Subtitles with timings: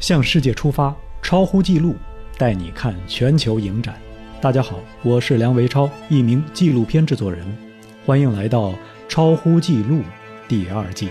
[0.00, 1.96] 向世界出发，超乎纪录，
[2.36, 4.00] 带你看全球影展。
[4.40, 7.44] 大家好，我是梁维超，一名纪录片制作人，
[8.06, 8.68] 欢迎来到
[9.08, 9.96] 《超乎纪录》
[10.46, 11.08] 第二季。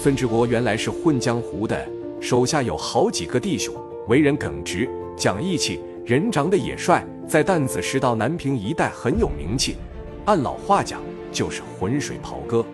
[0.00, 1.84] 孙志国原来是混江湖的，
[2.20, 3.74] 手下有好几个弟兄，
[4.06, 9.74] 为人耿直、讲义气，人长得也帅，在担子石到南平一带很有名气。
[10.26, 12.64] 按老话讲，就是浑水袍哥。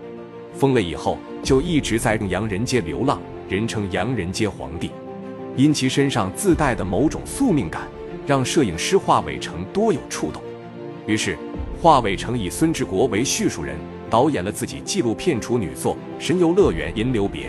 [0.57, 4.91] 疯了以后，就一直在洋人街流浪，人称洋人街皇帝。
[5.57, 7.83] 因其身上自带的某种宿命感，
[8.27, 10.43] 让摄影师华伟成多有触动。
[11.07, 11.37] 于是，
[11.81, 13.77] 华伟成以孙志国为叙述人，
[14.09, 17.49] 导演了自己纪录片处女作《神游乐园银留别》。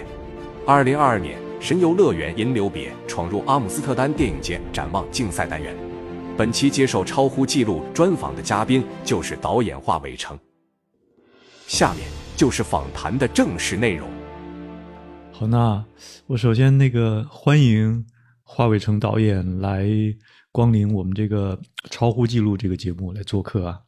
[0.67, 5.76] 二零二二年，《神游乐园银留别》闯入阿姆斯特丹电影节展望竞赛单元。
[6.37, 10.37] 本期接受超乎纪录专访的嘉宾就是导演华伟成。
[11.67, 12.05] 下面。
[12.37, 14.09] 就是访谈的正式内容。
[15.31, 15.85] 好，那
[16.27, 18.05] 我首先那个欢迎
[18.43, 19.87] 华伟成导演来
[20.51, 21.57] 光临我们这个
[21.90, 23.79] 超乎记录这个节目来做客啊。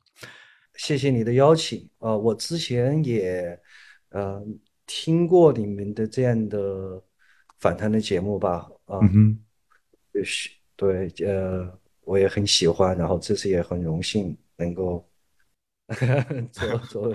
[0.75, 3.59] 谢谢你的邀请啊，我之前也
[4.11, 4.41] 呃
[4.85, 7.03] 听过你们的这样的
[7.59, 8.97] 访谈的节目吧啊，
[10.13, 11.69] 就是对呃
[12.05, 15.05] 我也很喜欢，然后这次也很荣幸能够。
[16.51, 17.13] 做做，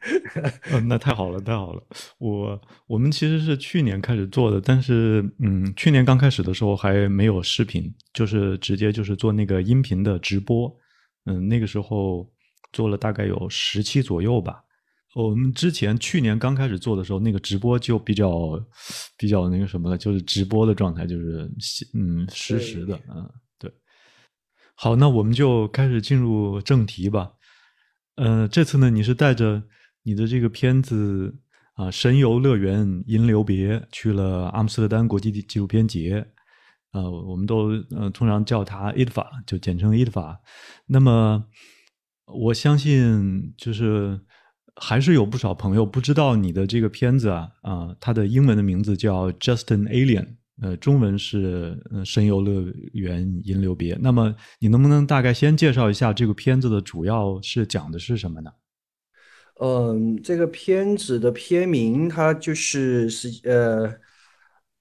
[0.72, 1.82] 嗯，那太好了，太好了。
[2.18, 10.74] 我我们其实是去年开始做的，但是嗯，去年刚开始的时候还没有视频，就是直接就是做那个音频的直播。
[11.26, 12.26] 嗯，那个时候
[12.72, 14.62] 做了大概有十期左右吧。
[15.14, 18.58] 我们之前去年刚开始做的时候，那个直播就比较
[19.18, 21.50] 比较那个什么了，就是直播的状态，就是
[21.92, 23.70] 嗯实时的，嗯，对。
[24.74, 27.32] 好，那我们就开始进入正题吧。
[28.18, 29.62] 呃，这次呢，你是带着
[30.02, 31.36] 你的这个片子
[31.74, 36.26] 啊，《神游乐园银留别》去了阿姆斯特丹国际纪录片节，
[36.90, 40.36] 呃，我们都呃通常叫它 IDFA，就简称 IDFA。
[40.86, 41.44] 那么，
[42.26, 44.20] 我相信就是
[44.74, 50.38] 还是有不少朋友不知道你的这个片子啊啊，它的英文的名字叫 Just an Alien。
[50.60, 53.94] 呃，中文是《神游乐园吟留别》。
[54.00, 58.50] 那么，你能不能大概先介绍一下这个片子的主要是讲的是什么呢？
[59.60, 63.92] 嗯，这个片子的片名它就是是呃，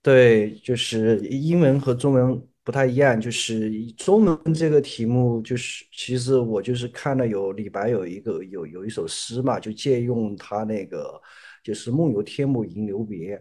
[0.02, 3.20] 对，就是英文和中文不太一样。
[3.20, 11.20] 就是中文这个题目，就是其实我就是看了有李白有一个有有一首诗嘛，就借用他那个
[11.64, 13.40] 就是“梦游天姥吟留别”。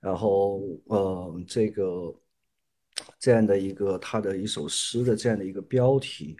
[0.00, 2.14] 然后，呃，这个
[3.18, 6.36] 这样的一个他的一首诗的这样的一个标题，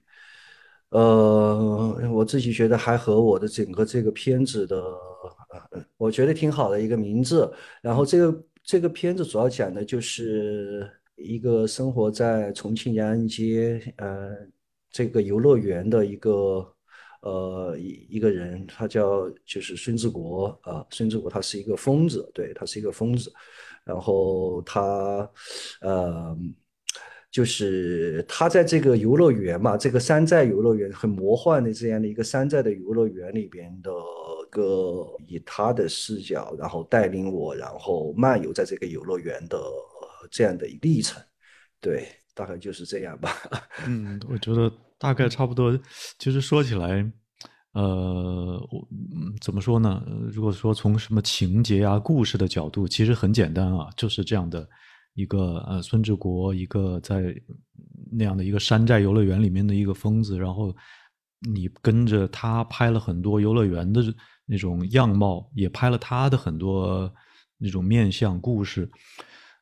[0.89, 4.77] 呃，我自己觉得还和我的整个这个片子的，
[5.73, 7.53] 呃，我觉得挺好的一个名字。
[7.83, 14.31] 然后，这个这个片子主要讲的就是一个生活在重庆延安街，呃，
[14.91, 16.75] 这个游乐园的一个。
[17.23, 23.31] 呃，一一个人，他叫就是孙志国啊，孙志国他是一个疯子，对他是一个疯子，
[23.85, 25.31] 然后他
[25.83, 26.35] 呃，
[27.31, 33.91] 就是他在这个游乐园嘛，这个山寨游乐园很魔幻的这样的一个山寨的游乐园里边的
[34.51, 39.61] 个，以他的视角，然后带领我，然后漫游在这个游乐园的
[40.31, 41.23] 这样的历程，
[41.83, 43.31] 对，大概就是这样吧。
[43.87, 44.73] 嗯，我觉得。
[45.01, 45.77] 大概差不多，
[46.19, 47.11] 其实说起来，
[47.73, 48.87] 呃，我
[49.41, 50.05] 怎么说呢？
[50.31, 54.69] 如果说从什么情节啊、故事的角度，其实很简单啊，就是这样的
[55.15, 57.35] 一个呃，孙志国一个在
[58.13, 60.77] 那样的一个山寨游乐园里面的一个疯子，然后
[61.51, 64.03] 你跟着他拍了很多游乐园的
[64.45, 67.11] 那种样貌，也拍了他的很多
[67.57, 68.87] 那种面相故事。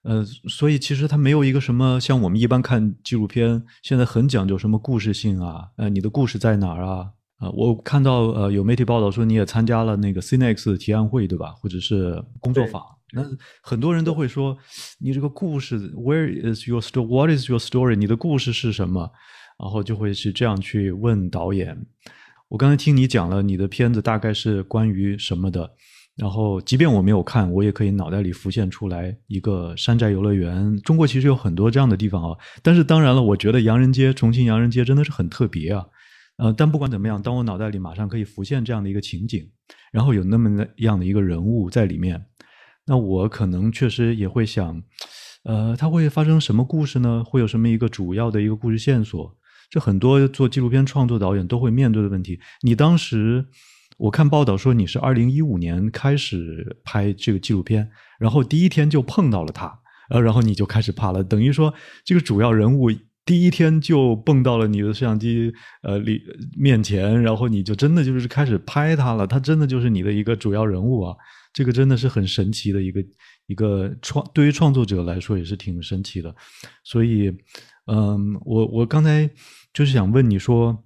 [0.03, 7.11] 呃，所以其实它没有一个什么像我们一般看纪录片，现在很讲究什么故事性啊，呃，你的故事在哪儿啊？
[7.39, 11.53] 啊，我看到呃有媒体报道说你也参加了那个 CineX 提案会，对吧？
[11.53, 12.83] 或者是工作坊，
[13.13, 13.25] 那
[13.63, 14.57] 很多人都会说
[14.99, 17.95] 你这个故事，Where is your story？What is your story？
[17.97, 19.11] 你的故事是什么？
[19.59, 21.87] 然后就会是这样去问导演。
[22.49, 25.73] 我刚才听你讲了你的片子大概是关于什么的。
[26.19, 30.77] 然后，即便我没有看，我也可以脑袋里浮现出来一个山寨游乐园。
[30.83, 35.87] 中国其实有很多这样的地方啊，但是当然了，我觉得洋人街、重庆洋人街真的是很特别啊。
[36.39, 39.49] 呃，但不管怎么样，当我脑袋里马上可以浮现这样的一个情景，
[39.93, 42.27] 然后有那么样的一个人物在里面，
[42.85, 44.83] 那我可能确实也会想，
[45.45, 47.23] 呃，它会发生什么故事呢？
[47.25, 49.37] 会有什么一个主要的一个故事线索？
[49.71, 52.41] 这很多做纪录片创作导演都会面对的问题。
[52.63, 53.47] 你当时。
[53.99, 59.81] 我看报道说你是二零一五年开始拍这个纪录片，然后第一天就碰到了他，
[60.11, 61.75] 呃，然后你就开始拍了，等于说
[62.05, 62.91] 这个主要人物
[63.25, 65.53] 第一天就蹦到了你的摄像机
[65.83, 66.23] 呃里
[66.57, 71.17] 面前，然后你就真的就是开始拍他了，他真的就是你的一个主要人物啊，
[71.53, 73.05] 这个真的是很神奇的一个
[73.47, 76.35] 一个创，对于创作者来说也是挺神奇的，
[76.85, 77.31] 所以，
[77.87, 79.29] 嗯，我我刚才
[79.75, 80.85] 就是想问你说，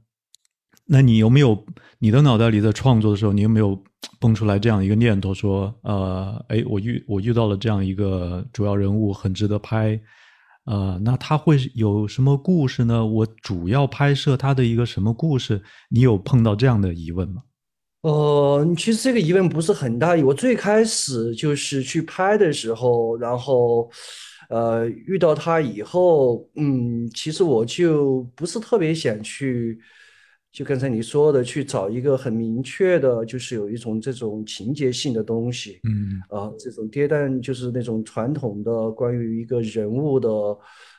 [0.84, 1.64] 那你有没有
[1.98, 3.80] 你的脑袋里在创作的时候，你有没有
[4.18, 9.98] 蹦出来这样一个念头，说，呃，哎，我遇我遇到了这样一个主要人物，很值得拍。
[10.64, 13.04] 呃，那他会有什么故事呢？
[13.06, 15.62] 我主要拍摄他的一个什么故事？
[15.88, 17.42] 你有碰到这样的疑问吗？
[18.02, 20.14] 呃，其实这个疑问不是很大。
[20.16, 23.88] 我最开始就是去拍的时候，然后，
[24.50, 29.78] 呃，遇到他以后，嗯，其实我就不是特别想去。
[30.52, 36.20] 就刚才你说的，去找一个很明确的，就是有一种这种情节性的东西，嗯。
[36.28, 40.28] 啊，这种跌宕就是那种传统的关于一个人物的，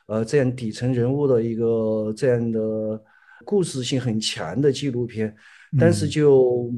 [0.07, 2.59] 呃，这样底层人物的一个这样的
[3.45, 5.35] 故事性很强的纪录片，
[5.79, 6.07] 但是。
[6.07, 6.71] 就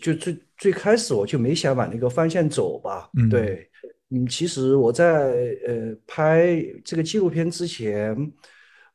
[0.00, 3.68] 就最最开始我就没想往那个方向走吧，对，
[4.10, 5.34] 嗯，其实我在
[5.66, 8.16] 呃拍这个纪录片之前。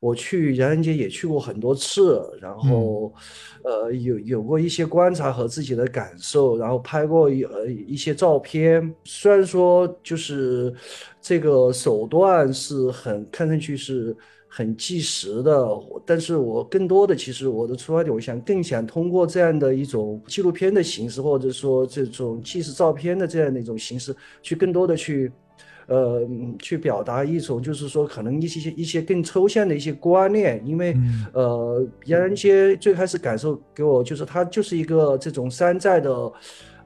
[0.02, 3.14] 我去洋人街也去过很多次，然后，
[3.62, 8.92] 呃，有有过一些观察和自己的感受，然后拍过一呃一些照片。
[9.04, 10.74] 虽然说就是
[11.20, 14.16] 这个手段是很看上去是
[14.48, 15.68] 很纪实的，
[16.04, 24.12] 但是我更多的其实我的出发点，我想更想通过这样的一种纪录片的形式，或者说这种纪实照片的这样的一种形式，
[24.42, 25.30] 去更多的去。
[25.86, 26.26] 呃，
[26.58, 30.96] 去表达一种，就是说，可能一些一些更抽象的一些观念，因为，
[31.32, 36.10] 呃，洋人街最开始感受给我，就是它就是一个这种山寨的，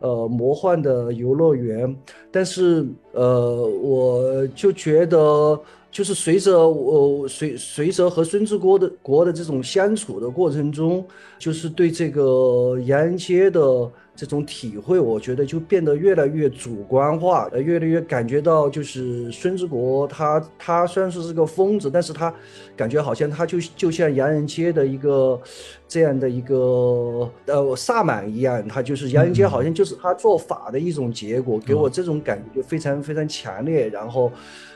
[0.00, 1.94] 呃，魔幻的游乐园，
[2.30, 5.60] 但是，呃，我就觉得，
[5.90, 11.04] 就是随着我随随着和孙志国的国的这种相处的过程中，
[11.38, 13.90] 就是对这个洋人街的。
[14.16, 22.34] 这种体会，我觉得就变得越来越主观化，呃，越来越感觉到就是孙志国他他虽然说是个疯子，但是他
[22.74, 25.40] 感觉好像他就就像洋人街的一个
[25.88, 34.30] 这样的一个呃萨满一样，他就是洋人街好像就是他做法的一种结果，给我这种感觉就非常非常强烈，然后。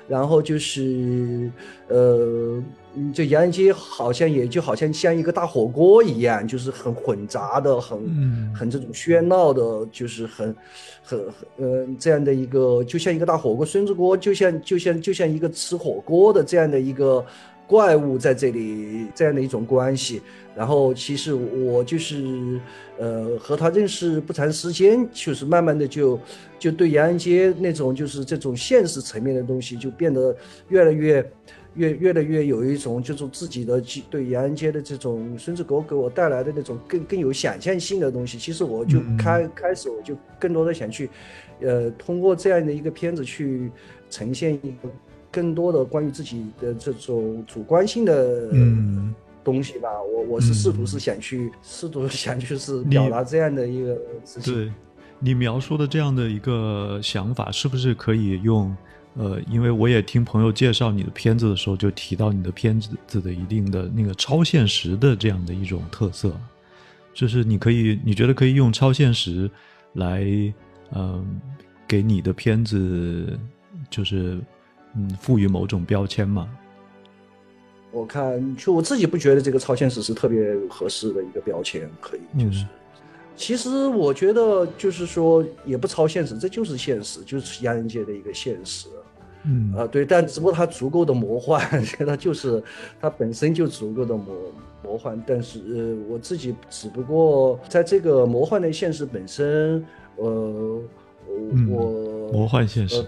[0.08, 1.48] 然后就是，
[1.86, 2.60] 呃，
[3.14, 10.56] 就洋人街好像也就好像像一个大火锅一样，就是很混杂的，很很这种喧闹的，就是很
[11.04, 17.24] 很很呃这样的一个，就像一个大火锅，孙子锅就像就像就像一个吃火锅的这样的一个。
[17.70, 20.20] 怪物在这里这样的一种关系，
[20.56, 22.61] 然后其实我就是，
[22.99, 26.19] 呃，和他认识不长时间，就是慢慢的就
[26.58, 30.37] 就对杨人街那种就是这种现实层面的东西，就变得
[30.69, 31.32] 越来越
[31.75, 33.81] 越越来越有一种就是自己的
[34.11, 38.37] 对杨人街的这种孙子狗给我带来的那种更更有想象性的东西。
[38.37, 41.08] 其实我就开开始我就更多的想去，
[41.61, 43.70] 呃，通过这样的一个片子去
[44.11, 44.88] 呈现一个。
[45.31, 48.50] 更多的关于自己的这种主观性的
[49.44, 53.94] 东西吧，我我是试图是想去 试图想去是表达这样的一个
[54.25, 54.53] 事情。
[54.53, 54.73] 对，
[55.19, 58.77] 你描述的这样的一个想法，是不是可以用？
[59.15, 66.32] 呃，因为我也听朋友介绍你的片子的时候，就提到你的片子的一定的那个超现实的这样的一种特色，
[67.15, 69.51] 就是你可以，你觉得可以用超现实
[69.94, 70.25] 来，
[70.94, 71.41] 嗯，
[71.89, 73.39] 给你的片子
[73.89, 74.39] 就是。
[74.97, 76.49] 嗯，赋予某种标签嘛？
[77.93, 82.65] 我看，就我自己不觉得这个超现实是特别合适的一个标签，可以就是。
[83.35, 88.87] 其实我觉得就是说，也不超现实，这就是现实，就是洋人界的一个现实。
[89.44, 91.61] 嗯啊，对，但只不过它足够的魔幻，
[92.06, 92.63] 它 就是
[93.01, 94.37] 它本身就足够的魔
[94.85, 95.20] 魔幻。
[95.27, 99.85] 但是呃，我自己只不过在这个魔幻的现实本身，
[100.17, 100.81] 呃，
[101.69, 103.05] 我魔幻现实，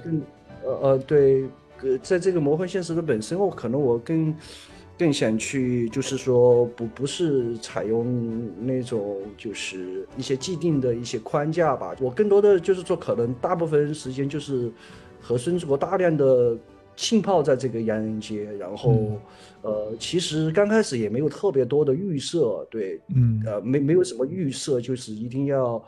[0.65, 1.45] 呃呃，对。
[1.83, 4.35] 呃，在这个魔幻现实的本身，我可能我更
[4.99, 11.95] 更想去，就是说不不是采用那种就是一些既定的一些框架吧。
[12.01, 14.71] 我更多的就是说，可能大部分时间就是
[15.21, 16.57] 和孙志国大量的
[16.97, 19.19] 浸泡在这个洋人街，然后
[19.63, 25.85] 呃，其实刚开始也没有特别多的预设，对，嗯，呃，没没有什么预设，就是一定要。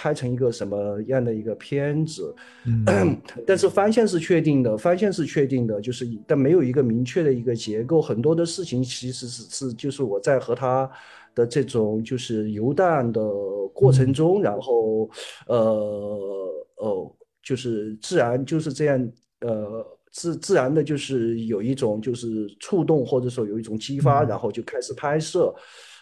[0.00, 2.32] 拍成一个什么样的一个片子？
[2.64, 8.00] 嗯， 但是方向是确定的，方向是确定的，就是但没有一个明确的一个结构。
[8.00, 10.88] 很多的事情其实是是就是我在和他
[11.34, 13.20] 的这种就是游荡的
[13.74, 15.10] 过程中，然后
[15.48, 17.12] 呃哦，
[17.42, 19.84] 就是自然就是这样呃
[20.18, 25.54] 自自然的，就是有一种就是触动或者说有一种激发，然后就开始拍摄。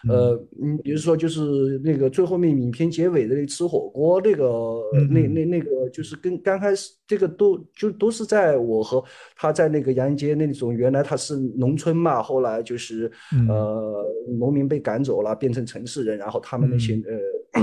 [0.09, 4.81] 呃，嗯，比如说就是那个最后面影片结尾的那吃火锅那个，
[5.11, 9.03] 那那那个就是跟刚开始这个都就都是在我和
[9.35, 13.11] 他在那个杨街那种原来他是农村嘛，后来就是
[13.47, 14.05] 呃
[14.39, 16.93] 农民被赶走了，变成城市人，然后他们那些
[17.53, 17.61] 呃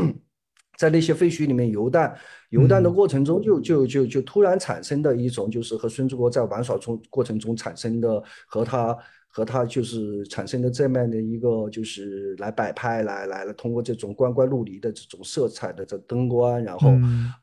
[0.85, 2.15] 在那些废墟里面游荡，
[2.51, 8.97] 游荡的过程中就就就就突然产生的一种就是和孙志国在玩耍中过程中产生的和他。
[9.37, 16.89] 和他就是产生的这么样的一个，就是来摆拍，来来了，通过这种光怪陆离的这种色彩的这灯光，然后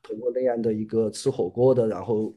[0.01, 2.33] 通过那样的一个吃火锅的，然后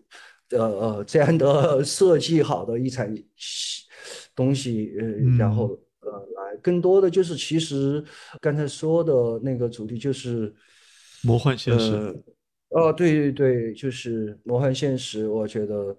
[0.50, 3.06] 呃呃这样的 设计好的一场
[4.34, 5.06] 东西，呃，
[5.38, 5.66] 然后
[6.00, 8.02] 呃来更多的就是其实
[8.40, 10.52] 刚才说的那个主题就是
[11.24, 12.22] 魔幻现实。
[12.70, 15.96] 哦，对对对，就是魔幻现实，我觉得。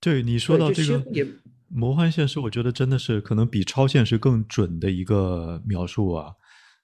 [0.00, 1.02] 对你说到这个。
[1.68, 6.32] 魔幻现实，我觉得真的是可能比超现实更准的一个描述啊。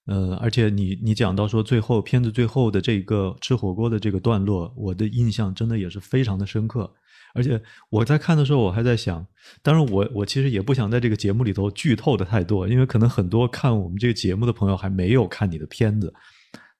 [0.06, 6.92] 嗯，而且你你讲到说最后片子最后的这个吃火锅的这个段落，我的印象真的也是非常的深刻。
[7.34, 9.24] 而且我在看的时候，我还在想，
[9.62, 16.12] 当然我我其实也不想在这个节目里头剧透的太多，因为可能很多看我们这个节目的朋友还没有看你的片子。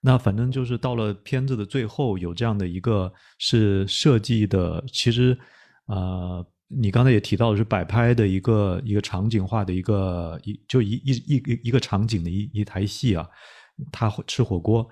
[0.05, 5.37] 那反正就是到了片子的最后，有这样的一个是设计的，其实
[5.85, 6.45] 啊。
[6.75, 13.29] 你刚才也提到的是摆拍的一个一个场景化的一个一就一一一一个场景的一一台戏啊，
[13.91, 14.87] 他吃火锅，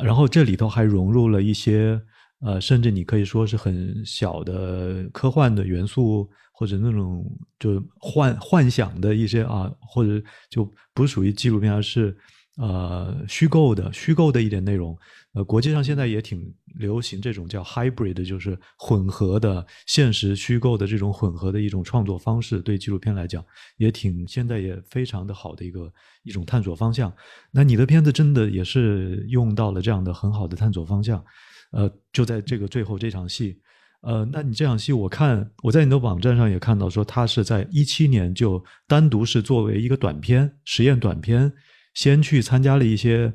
[0.00, 2.00] 然后这里头还融入了一些
[2.40, 7.24] 呃，甚至你可以说是很小的科幻的元素，或者那种
[7.58, 12.16] 就幻幻想的一些啊，或者就不属于纪录片，而是
[12.58, 14.96] 呃虚构的虚构的一点内容。
[15.34, 22.60] 呃，国际上现在也挺流行这种叫 hybrid，就是混合的现实虚构的这种混合的一种创作方式。
[22.60, 23.44] 对纪录片来讲，
[23.76, 25.92] 也挺现在也非常的好的一个
[26.24, 27.12] 一种探索方向。
[27.50, 31.22] 那你的片子真的也是用到了这样的很好的探索方向。
[31.70, 33.60] 呃，就在这个最后这场戏，
[34.00, 41.52] 呃，那你这场戏，我看我在你的网站上也看到说，它是在一七年就单独是作为一个短片实验短片，
[41.94, 43.32] 先去参加了一些。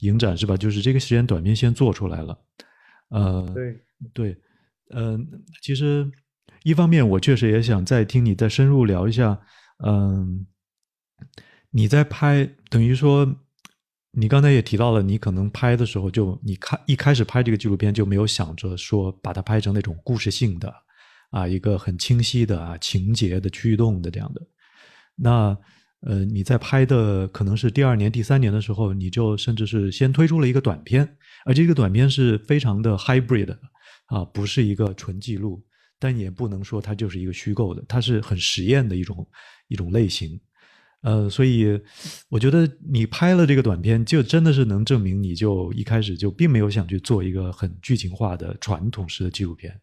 [0.00, 0.54] 影展是吧？
[0.58, 2.38] 就是这个时间短片先做出来了，
[3.08, 3.80] 呃，对
[4.12, 4.36] 对，
[4.90, 5.26] 嗯，
[5.62, 6.06] 其实
[6.64, 9.40] 一方面我确实也想再听你再深入聊一下，
[9.82, 10.46] 嗯，
[11.70, 13.26] 你在拍，等于说
[14.10, 20.70] 你刚才也提到了，你可能拍的时候就你看一开始拍这个纪录片就没有想着说把它拍成那种故事性的
[21.30, 24.42] 啊，一个很清晰的啊情节的驱动的这样的，
[25.14, 25.58] 那。
[26.06, 33.56] 呃，你在拍的可能是第二年、第三年的时候，你就甚至是先推出了一个短片，而这个短片是非常的 hybrid
[34.06, 35.60] 啊，不是一个纯记录，
[35.98, 39.28] 但也不能说它就是一个虚构的，它是很实验的一种
[39.66, 40.40] 一种类型。
[41.02, 41.80] 呃，所以
[42.28, 49.76] 我觉得你拍了这个短片，就真的是能证明你就一开始就并没有想去做一个很剧情化的传统式的纪录片。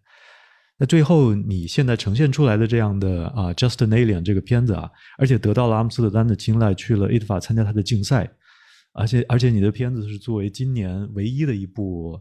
[0.84, 8.30] 那最后，你现在呈现出来的这样的啊，Just an Alien 这个片子啊，而且得到了阿姆斯特丹的青睐，去了 IDFA 参加他的竞赛，
[8.92, 12.20] 而且而且你的片子是作为今年唯一的一部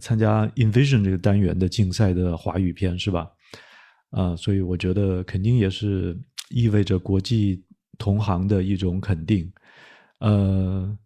[0.00, 3.28] 参加 Invision 这个单元的竞赛的华语片，是吧？
[4.12, 7.62] 啊，所以我觉得肯定也是意味着国际
[7.98, 9.52] 同行的一种肯定。
[10.20, 10.96] 呃，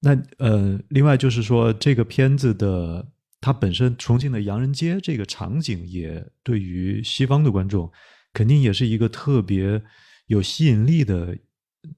[0.00, 3.06] 那呃，另外就是说这个片子的。
[3.44, 7.92] 它本身重庆的洋人街这个场景，也对于西方的观众，
[8.32, 9.82] 肯定也是一个特别
[10.28, 11.36] 有吸引力的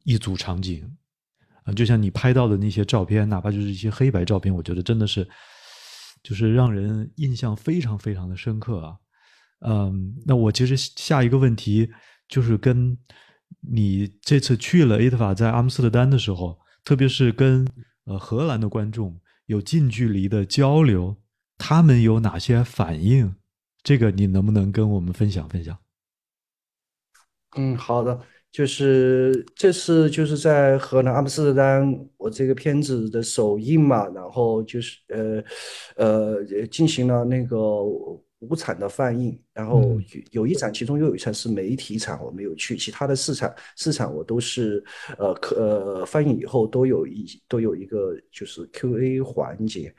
[0.02, 0.96] 一组场景
[1.62, 1.72] 啊！
[1.72, 5.24] 就像你拍到的那些照片，哪怕就是一些黑白照片，我觉得真的是，
[6.20, 8.96] 就是让人印象非常非常的深刻啊！
[9.60, 11.88] 嗯，那我其实下一个问题
[12.28, 12.98] 就是跟
[13.60, 17.64] 你这次去了 a 特法在阿姆斯特丹的时候，特别是跟
[18.06, 21.16] 呃荷兰的观众有近距离的交流。
[21.58, 23.34] 他们有哪些反应？
[23.82, 25.78] 这个你能不能跟我们分享分享？
[27.56, 28.20] 嗯，好的，
[28.50, 35.42] 就是这次就是在河南阿姆斯特丹，我这个片子的首映嘛，然后就是呃
[35.96, 37.82] 呃进行了那个
[38.40, 44.84] 五场的放映，然后有有一场，其中又有一场是媒体场，我没有去，其他的四场四场我都是
[45.16, 49.94] 呃可呃放映以后都有一都有一个就是 Q&A 环节。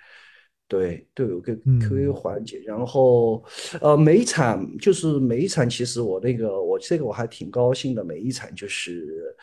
[0.68, 3.44] 对，都有个 Q&A 环节，然后，
[3.82, 9.36] 呃，每一场就是每一场，其实我那个我这个我还挺高兴的，每一场就是，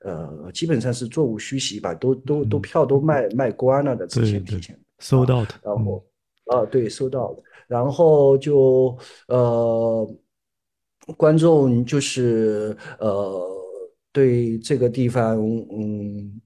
[0.00, 6.04] 呃，基本上是座无虚席吧，都都都票都卖卖光了的，之前提前收到的，然后。
[6.46, 8.98] 啊，对，收到了，然后就
[9.28, 10.16] 呃，
[11.16, 13.48] 观众就是呃，
[14.12, 15.38] 对这个地方，
[15.70, 16.40] 嗯。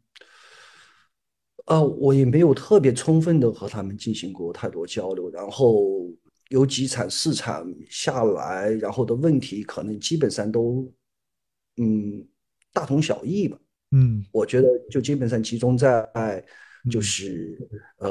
[1.66, 6.08] 呃，我也没有特别充分的和他们进行过太多交流，然后
[6.49, 10.88] 有几场市场下来，然后的问题可能基本上都，
[11.76, 12.25] 嗯，
[12.73, 13.58] 大同小异吧。
[13.90, 16.08] 嗯，我觉得就基本上集中在
[16.88, 17.58] 就是
[17.99, 18.08] 呃，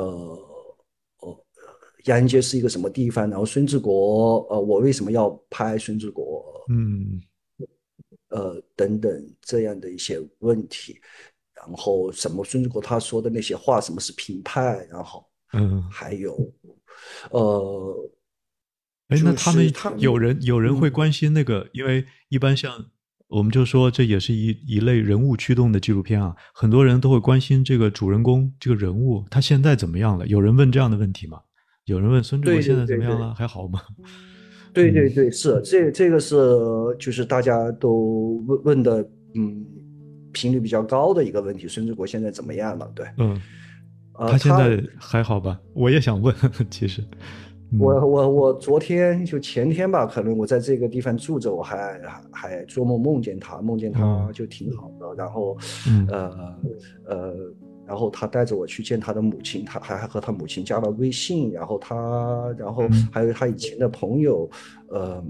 [1.22, 1.46] 呃，
[2.06, 6.66] 杨安街是一个什么地方，然后孙志国，呃，我为什么要拍孙志国？
[6.70, 7.22] 嗯，
[8.30, 11.00] 呃，等等这样的一些问题。
[11.68, 14.88] 然后什么孙志国他说的那些话，什么是评判？
[14.90, 16.36] 然后，嗯，还有，
[17.32, 18.12] 呃，
[19.08, 22.72] 哎，那他们有人有人会关心那个，因为一般像
[23.28, 30.28] 我们就说这也是一一类人物驱动的纪录片啊，很多人都会关心这个主人公这个人物他现在怎么样了？
[30.28, 31.40] 有人问这样的问题吗？
[31.86, 33.34] 有人问孙志国现在怎么样了？
[33.34, 33.82] 还好吗？
[34.74, 36.36] 对对对，是这这个是
[37.00, 39.02] 就是大家都问问的，
[39.34, 39.66] 嗯。
[40.36, 42.92] 频率比较高的一个问题，孙志国现在怎么样了？
[42.94, 43.40] 对，嗯，
[44.14, 45.58] 他现在还好吧？
[45.74, 46.36] 我也想问，
[46.70, 47.02] 其实，
[47.80, 52.02] 我我我昨天就前天吧，可能我在这个地方住着，我还
[52.32, 55.58] 还做梦梦见他，梦见他就挺好的，然后，
[56.10, 56.56] 呃
[57.06, 57.36] 呃，
[57.88, 64.50] 然后他带着我去见他的母亲，他还还和他母亲加了微信，然后他，然后还有他以前的朋友，
[64.90, 65.24] 呃。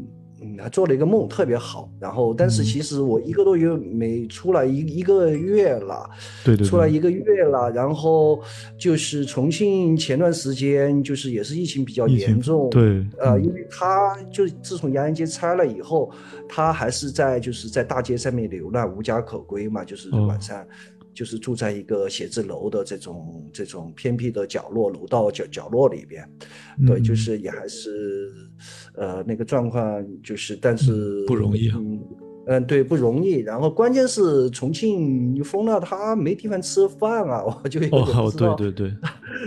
[0.45, 1.89] 嗯，还做了一个梦，特别好。
[1.99, 6.07] 然后，但是其实我一个多月没出来一一个月了，
[6.43, 7.71] 对对，出来一个月了。
[7.71, 8.39] 然后
[8.77, 16.11] 就是重庆前段时间就是也是疫情比较严重，对，呃，因为他就自从洋人街拆了以后，
[16.47, 20.65] 他还是在就是在大街上面流浪，无家可归嘛，就是晚上。
[21.15, 26.29] 就是住在一个写字楼的这种这种偏僻的角落楼道角角落里边，
[26.85, 28.29] 对，就是也还是，
[28.95, 32.03] 呃，那个状况就是，但是不容易，嗯
[32.47, 33.37] 嗯，对，不容易。
[33.37, 38.93] 然后关键是重庆封了，他没地方吃饭啊， 我就哦，对对对，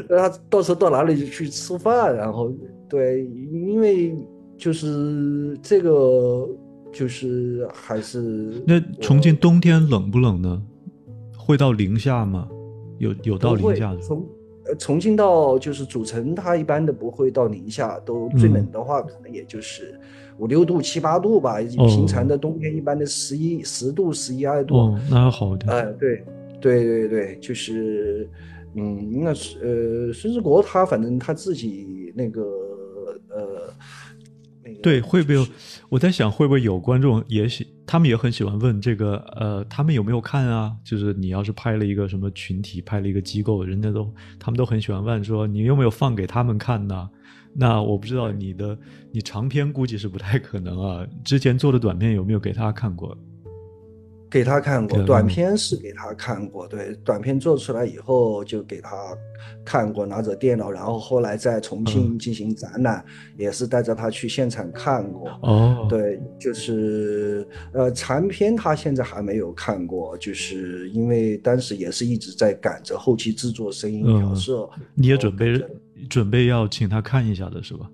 [0.18, 2.16] 他到时候到哪里去吃饭？
[2.16, 2.50] 然后
[2.88, 4.16] 对，因为
[4.56, 6.48] 就是这个
[6.90, 10.62] 就是还是那重庆冬天冷不冷呢？
[11.48, 12.46] 会到零下吗？
[12.98, 14.00] 有有到零下的。
[14.02, 14.22] 从
[14.66, 19.98] 呃重庆到就是主城，它一般的不会到零下，都最冷的话可能也就是
[20.36, 21.58] 五六度、七八度吧。
[21.58, 24.76] 平常的冬天一般的十一十度、十一二度。
[24.76, 25.72] 哦，那还好点。
[25.72, 26.22] 哎，对，
[26.60, 28.28] 对对对，就是
[28.74, 32.42] 嗯，那是呃，孙志国他反正他自己那个
[33.30, 33.72] 呃。
[34.82, 35.48] 对，会不会？
[35.88, 40.72] 我在想，会不会有观众也喜，他们也很喜欢问这个，呃，他们有没有看啊？
[40.84, 47.08] 就是你要是拍了一个什么群体，拍了一个机构，人家都，他们都很喜欢问说，你有没有放给他们看呢？
[47.54, 48.78] 那我不知道你的，
[49.10, 51.06] 你长篇估计是不太可能啊。
[51.24, 53.16] 之前做的短片有没有给他看过？
[54.30, 58.90] 给他看过短片是给他看过，对短片做出来以后就给他
[59.64, 63.04] 看过，拿着电脑，然后后来在重庆进行展览，
[63.36, 65.30] 也是带着他去现场看过。
[65.42, 74.68] 哦，对，就是呃长片他现在还没有看过，就是因为当时也是一直在赶着后期制作、声音调色。
[74.94, 75.58] 你也准备
[76.10, 77.88] 准备要请他看一下的是吧？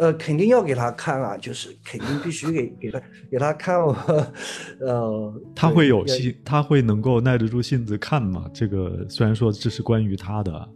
[0.00, 3.94] 呃，肯定要给他看啊，就是肯定必须给给他给他看哦
[4.80, 8.50] 呃，他会有心，他会能够耐得住性子看吗？
[8.54, 10.68] 这个虽然说这是关于他的，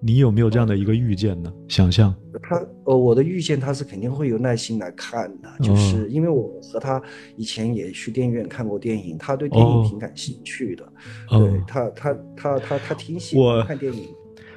[0.00, 1.52] 你有没有这样的一个预见呢？
[1.66, 2.14] 想象
[2.48, 7.02] 他，呃，我的预见他是肯定会有耐心来看的，就是因为我和他
[7.36, 10.92] 以前也去电影院看过电影，他对电影挺感兴趣的，
[11.28, 14.06] 对他，他他他他挺喜欢看电影。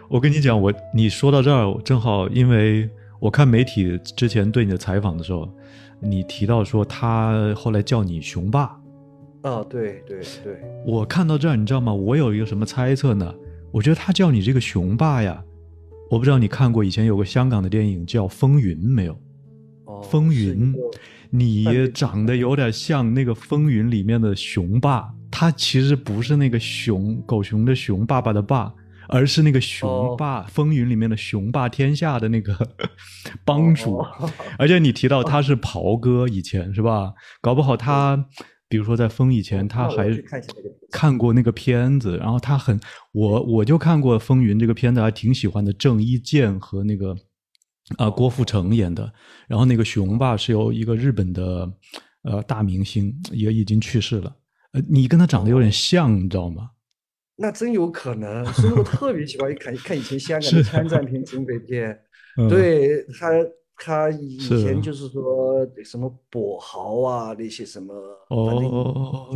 [0.08, 2.88] 我跟你讲，我你说到这儿，正好因为。
[3.24, 5.50] 我看媒体之前对你的采访的时候，
[6.02, 8.78] 你提到说他后来叫你熊爸，
[9.44, 11.94] 啊，对对对，我看到这儿，你知道吗？
[11.94, 13.34] 我有一个什么猜测呢？
[13.72, 15.42] 我觉得他叫你这个熊爸呀，
[16.10, 19.18] 我不知道你看过以前有个香港的电影叫《风云》没有？
[19.86, 20.76] 哦，风云，
[21.30, 28.74] 你长得有点像那个《风云》里面的熊爸，他其实不是那个熊狗熊的熊，爸爸的爸。
[29.14, 32.58] 而是那个雄霸风云里面的雄霸天下的那个
[33.46, 34.04] 帮主，
[34.58, 37.14] 而且你提到他是袍哥，以前是吧？
[37.40, 38.26] 搞不好他，
[38.68, 40.10] 比如说在风以前，他还
[40.92, 42.80] 看过那个片子，然后他很
[43.12, 45.72] 我我就看过风云这个片子，还挺喜欢的。
[45.74, 47.16] 郑伊健和那个
[47.98, 49.14] 啊郭富城演的，
[49.48, 51.72] 然后那个雄霸是由一个日本的
[52.24, 54.36] 呃大明星，也已经去世了。
[54.72, 56.72] 呃，你跟他长得有点像，你知道吗？
[57.36, 62.00] 那真有可能，所以我特别喜欢看看以前香港的枪战片、警匪片，
[62.50, 63.30] 对他。
[63.76, 67.94] 他以前就是说什么跛豪啊那些什么，
[68.30, 69.28] 哦，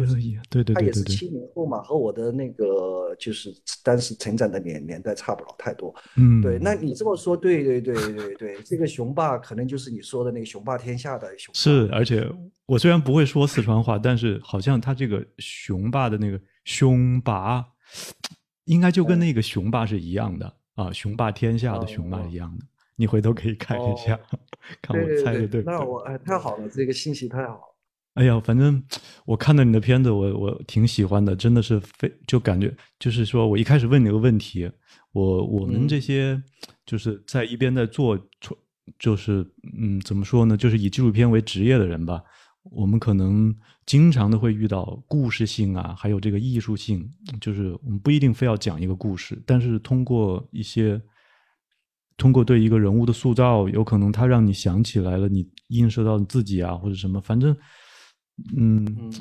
[0.50, 3.52] 对对对，他也是七零后嘛，和我的那个就是
[3.84, 5.94] 当时成长的年年代差不了太多。
[6.18, 11.54] 嗯，对，那你这么说，对对对对对，这个雄霸可能就是你说的那个雄霸天下的雄。
[11.56, 12.26] 是，而且
[12.68, 17.66] 我虽然不会说四川话，但是好像他这个雄霸的那个雄霸，
[18.65, 22.65] 应该就跟那个雄霸是一样的啊，雄霸天下的雄霸一样的。
[22.95, 24.19] 你回头可以看一下，
[24.82, 25.63] 看我猜的对不对？
[25.63, 27.62] 那我哎，太好了，这个信息太好了。
[28.15, 28.84] 哎呀，反正
[29.26, 34.67] 我看到你的片子，我我挺喜欢的，真的是非就感觉就是说我一开始问你个问题，
[35.12, 36.41] 我我们这些
[36.86, 38.19] 就是在一边在做，
[38.97, 39.45] 就是
[39.80, 40.58] 嗯，怎么说呢？
[40.58, 42.23] 就是以纪录片为职业的人吧，
[42.71, 51.01] 我们可能经常的会遇到故事性啊，还有这个艺术性，就是我们不一定非要讲一个故事，但是通过一些。
[52.19, 57.56] 通过对一个人物的塑造，有可能他让你想起来了，你映射到你自己啊，或者什么，反正，
[58.58, 59.13] 嗯，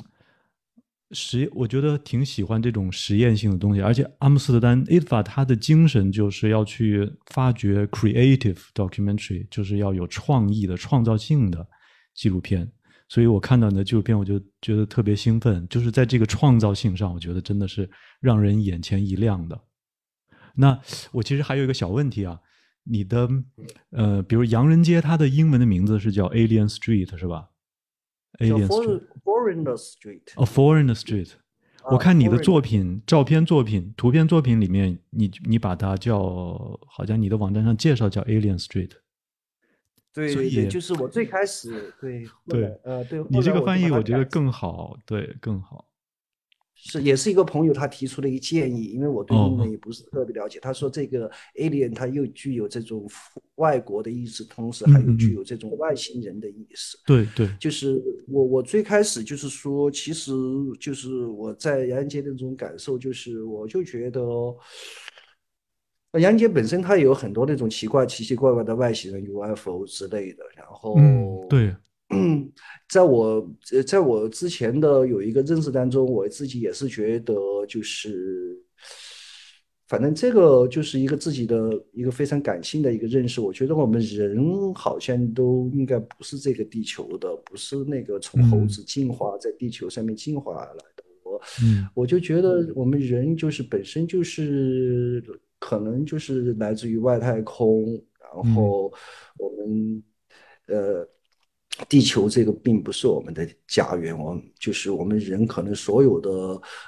[1.11, 3.81] 实我觉得挺喜欢这种实验性的东西。
[3.81, 11.67] 而且阿姆斯特丹 IDFA 它的精神就是要去发掘 creative documentary，就是要有创意的、创造性的
[12.15, 12.71] 纪录片。
[13.09, 17.89] 所以我看到你的纪录片，我就觉得特别兴奋，就是在这个创造性上，我觉得真的是
[18.19, 19.59] 让人眼前一亮的。
[20.55, 20.79] 那
[21.11, 22.39] 我其实还有一个小问题啊。
[22.89, 23.27] 你的
[23.89, 27.49] 呃，比如洋人街，它的英文的名字是叫 Alien Street，是吧
[28.39, 30.21] ？Alien Street，Foreigner Street。
[30.37, 31.31] 哦，Foreigner Street。
[31.91, 36.17] 我看你的作品、照片作品、图片作品里面，你你把它叫，
[36.87, 38.91] 好像你的网站上介绍叫 Alien Street。
[40.25, 43.23] 对对，就是我最开始对对呃对。
[43.29, 45.85] 你这个翻译我觉得更好，对更好。
[46.79, 50.59] 是，也是一个朋友他提出的一个建议，因为我对英文也不是特别了解。
[50.59, 53.09] 他说这个 alien 它又具有这种
[53.55, 56.99] 外国的意思，同时还有具有这种外星人的意思。
[57.05, 60.31] 对对，就是我我最开始就是说，其实
[60.79, 64.21] 就是我在杨人街的这种感受，就是我就觉得，
[66.19, 70.95] 杨杰本身它有很多那种奇怪、奇奇怪怪的外星人 UFO 之类的，然后
[71.49, 71.75] 对。
[72.09, 72.49] 嗯，
[72.87, 77.35] 在我呃，在我之前的有一个认识当中，我自己也是觉得，
[77.67, 78.57] 就是
[79.89, 83.41] 反正这个就是一个自己的一个非常感性的一个认识。
[83.41, 91.03] 我觉得我们人好像都应该不是这个地球的，不是那个从猴子进化在地球上面进化而来的。
[91.23, 91.41] 我
[91.93, 95.21] 我就觉得我们人就是本身就是
[95.59, 98.91] 可能就是来自于外太空，然后
[99.37, 100.03] 我们
[100.67, 101.07] 呃。
[101.87, 106.31] 地球这个并不是我们的家园，我们就是我们人可能所有的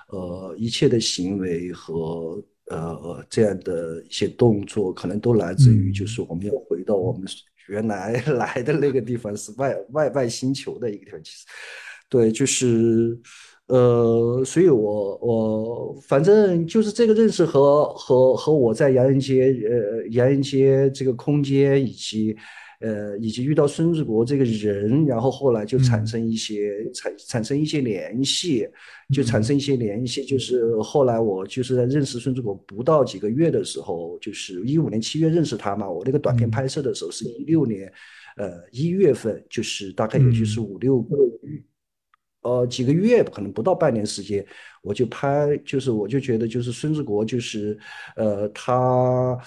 [0.08, 7.22] 呃一切的行为和呃这样的一些动作，可能都来自于就是我们要回到我们
[7.68, 11.24] 原来 来的那个地方，是外外外星球的一个地方。
[11.24, 11.46] 其实，
[12.10, 13.16] 对，就是
[13.70, 22.36] 呃，所以我我反正就是这个认识和和和我在洋人街呃洋人街这个空间以及。
[22.82, 28.66] 呃，以及遇到孙志国这个人，然后后来就产生一些产产生一些联系，
[29.14, 30.24] 就产生一些联系。
[30.24, 35.90] 就是后来我就是在认识孙志国不到几个月的时候，就是一五年七月认识他嘛。
[35.90, 37.92] 我那个短片拍摄的时候是一六年，
[38.38, 41.62] 呃一月份，就是大概也就是五六个月，
[42.42, 44.46] 呃几个月可能不到半年时间，
[44.82, 47.78] 我就拍，就是我就觉得就是孙志国就是，
[48.16, 49.38] 呃他。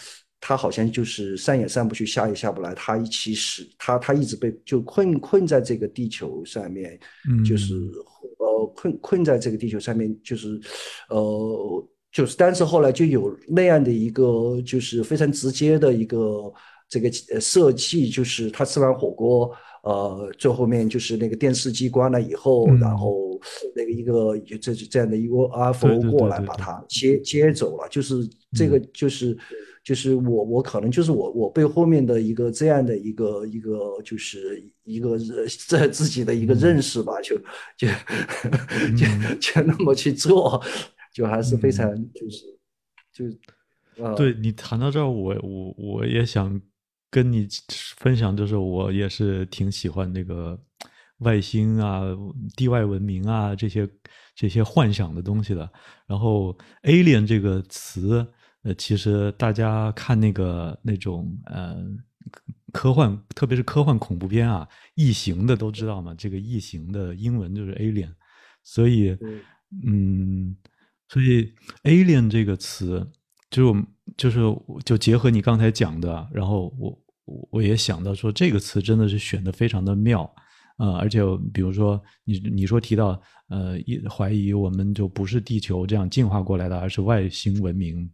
[0.45, 2.75] 他好像就是上也上不去，下也下不来。
[2.75, 6.99] 他一其实他他一直被就困困在这个地球上面，
[7.47, 7.77] 就是
[8.39, 10.61] 呃困困在这个地球上面，就是
[11.11, 16.53] 呃就是，但是后来就有那样的一个就是非常直接的一个
[16.93, 19.51] 这个设计，就是他吃完火锅，
[19.83, 23.41] 呃最后面就是那个电视机关了以后，然后
[23.75, 29.37] 那个一个这这样的一个阿佛过来把他接接走了，就是这个就是。
[29.85, 35.19] 就是我，我可能就是我，我被后面的一个这样的一个一个，就是一个
[35.67, 37.37] 在自己的一个认识吧，就
[37.77, 37.89] 就
[38.97, 39.05] 就
[39.43, 40.63] 就那么去做，
[41.13, 42.47] 就还是非常就是
[43.13, 46.61] 就对你谈到这儿，我我我也想
[47.13, 47.47] 跟你
[47.99, 50.61] 分享，就是我也是挺喜欢那个
[51.19, 52.01] 外星啊、
[52.57, 53.89] 地外文明啊这些
[54.35, 55.71] 这些幻想的东西的。
[56.09, 58.27] 然后 “alien” 这个词。
[58.65, 61.85] 呃，其实大家看那个那种呃
[62.73, 66.15] 科幻，特别是科幻恐怖片啊，异形的都知道嘛。
[66.15, 68.15] 这个异形的英文就是 alien，
[68.63, 69.19] 所以
[69.85, 70.57] 嗯，
[71.09, 73.05] 所以 “alien” 这个词，
[73.51, 73.75] 就
[74.17, 74.39] 就是
[74.85, 80.29] 就结合你刚才讲的，然后我我我也想到说，这个词真的是选的非常的妙
[80.79, 81.21] 呃、而且
[81.53, 88.11] 比如说你你说提到呃，一怀疑我们就不是地球这样进化过来的，而是外星文明，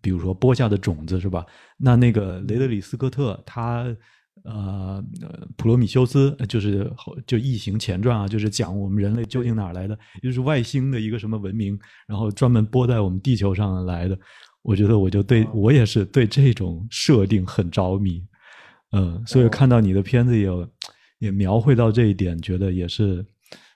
[0.00, 1.44] 比如说播下的种子是吧？
[1.76, 3.94] 那那个雷德里·斯科特他。
[4.44, 6.92] 呃，呃普罗米修斯呃就是
[7.26, 14.16] 就《异形前传》啊，就是讲我们人类究竟哪儿来的，就是外星的一个什么文明，然后专门播在我们地球上来的。
[14.62, 18.22] 我觉得我就对我也是对这种设定很着迷，
[18.92, 20.68] 嗯，所以看到你的片子也有
[21.18, 23.24] 也描绘到这一点，觉得也是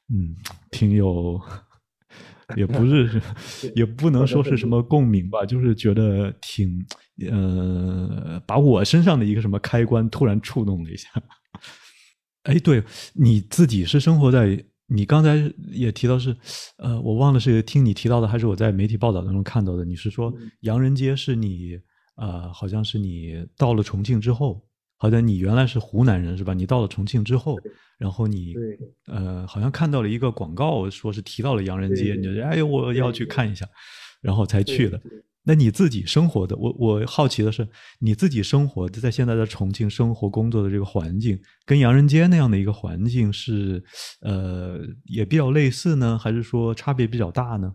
[0.08, 0.34] 嗯
[0.70, 1.40] 挺有，
[2.56, 3.20] 也不是
[3.74, 6.84] 也不能说是什么共鸣吧，就是觉得挺
[7.30, 11.08] 呃把我身上的一个什么开关突然触动了一下。
[12.44, 12.82] 哎，对，
[13.14, 15.36] 你自己是生活在你刚才
[15.70, 16.34] 也提到是，
[16.78, 19.84] 呃，我忘了是听你提到的，还是我在媒体报道当中看到的。
[19.84, 21.78] 你是说洋人街是你
[22.16, 24.66] 呃，好像是你到了重庆之后，
[25.00, 26.52] 好像你原来是湖南人是吧？
[26.52, 27.58] 你到了重庆之后，
[27.96, 28.54] 然后你
[29.06, 33.66] 呃，好像看到了一个广告，说是提到了洋人街，你就哎呦，我要去看一下，
[34.20, 35.00] 然后才去的。
[35.42, 37.66] 那你自己生活的，我我好奇的是，
[38.00, 43.82] 你自己生活的在现在的重庆生活工作的这个环境，跟洋人街那样的一个环境是，
[44.20, 47.74] 呃，也比较类似呢，还是说差别比较大呢？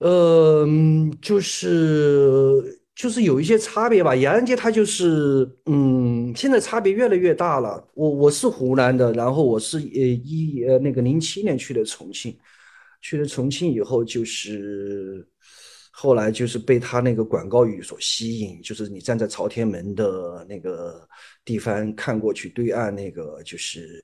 [0.00, 4.14] 呃，嗯就是就是有一些差别吧。
[4.14, 7.86] 洋人街它就是，嗯，现在差别越来越大了。
[7.94, 12.38] 我我是湖南的，然后我是呃一呃那个零七年去的重庆，
[13.00, 15.26] 去了重庆以后就是。
[15.92, 21.06] 后来就是被他那个广告语所吸引，就是你站在朝天门的那个
[21.44, 24.02] 地方看过去，对岸那个就是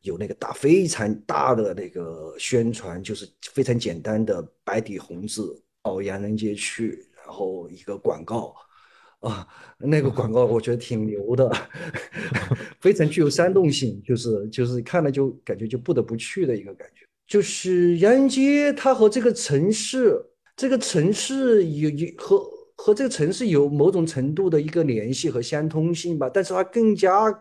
[0.00, 8.54] 有那个大非常大的那个宣传，就是非常简单的白底红字到洋人街去，然后一个广告。
[9.20, 11.50] 啊，那个广告我觉得挺牛的，
[12.78, 17.06] 非常具有煽动性，就是就是看了就感觉就不得不去的一个感觉。
[17.26, 20.22] 就是洋人街，它和这个城市。
[20.56, 22.38] 这个城市有有和
[22.76, 27.32] 和这个城市有某种程度的一个联系和相通性吧，但是它更加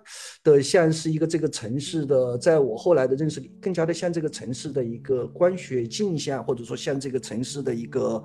[0.43, 8.23] 的像是一个这个城市的，在我后来的认识里，更加的像这个城市的一个光学镜像，或者说像这个城市的一个，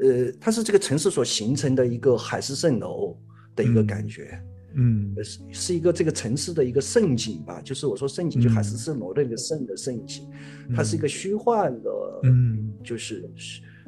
[0.00, 3.16] 呃，它是这个城市所形成的一个海市蜃楼
[3.54, 4.38] 的一个感觉。
[4.72, 10.28] 嗯是是一个这个城市的一个盛景吧，就是我说盛景，就海市蜃楼的那个盛的盛景，
[10.76, 11.90] 它是一个虚幻的，
[12.22, 13.28] 嗯，就是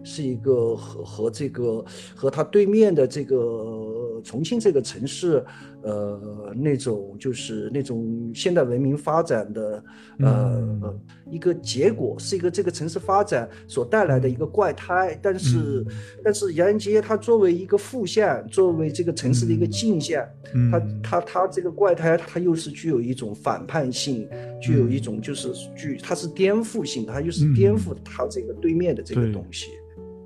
[0.02, 0.22] 是。
[0.22, 1.84] 一个和和这个
[2.14, 5.44] 和它对面的这个重庆这个城市，
[5.82, 9.84] 呃，那种就是那种现代文明发展的
[10.20, 15.18] 呃、嗯、一个结果，是一个这个城市发展所带来的一个怪胎。
[15.20, 15.86] 但是，嗯、
[16.24, 24.28] 但是洋人街它作为一个副线，作为这个城市的一个镜像，嗯、它它它这个怪胎，它又是具有一种反叛性，
[24.62, 29.66] 具有一种就是具它是颠覆性，它又是颠覆它这个对面的这个东西。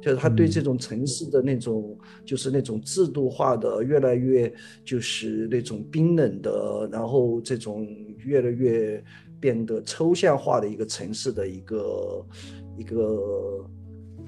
[0.07, 4.53] 就是他对这种城市的那种，就是那种制度化的，越来越
[4.85, 7.85] 就是那种冰冷的，然后这种
[8.25, 9.03] 越来越
[9.41, 12.27] 变得抽象化的一个城市的一个
[12.79, 13.69] 一个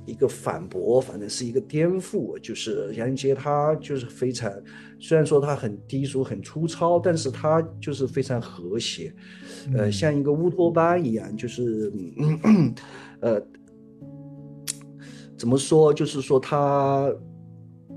[0.05, 2.37] 一个反驳，反正是一个颠覆。
[2.41, 4.53] 就是洋人街，它就是非常，
[4.99, 9.15] 虽然说他很低俗、很粗糙，但是他就是非常和谐，
[9.77, 11.93] 呃，像一个乌托邦一样，就是
[13.23, 13.41] 呃。
[15.39, 15.95] 怎么说？
[15.95, 17.09] 就是说他，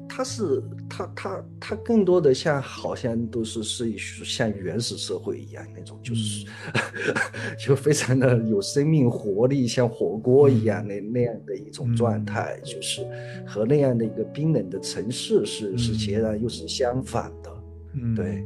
[0.08, 13.02] 他是他他他更多的像好像都是是像原始社会一样那种，就是、嗯、 就非常的有生命活力，像火锅一样那、嗯、那样的一种状态，嗯、就是
[13.48, 17.64] 和那样的一个冰冷的城市是、是截然又是相反的。
[17.96, 18.46] 嗯，对。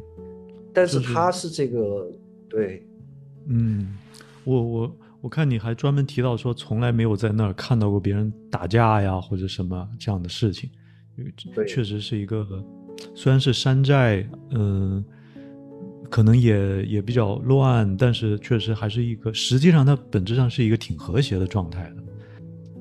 [0.73, 2.10] 但是他是这个
[2.49, 2.88] 对，
[3.47, 3.93] 嗯，
[4.45, 4.95] 我我。
[5.25, 10.69] 我看你还专门提到说，从来没有在那儿看到过别人打架呀，或者什么这样的事情。
[11.67, 12.45] 确实是一个，
[13.15, 15.39] 虽然是山寨，嗯、呃，
[16.11, 22.03] 可能也也比较乱，但是确实还是一个，实际上它本质上是一个挺和谐的状态的，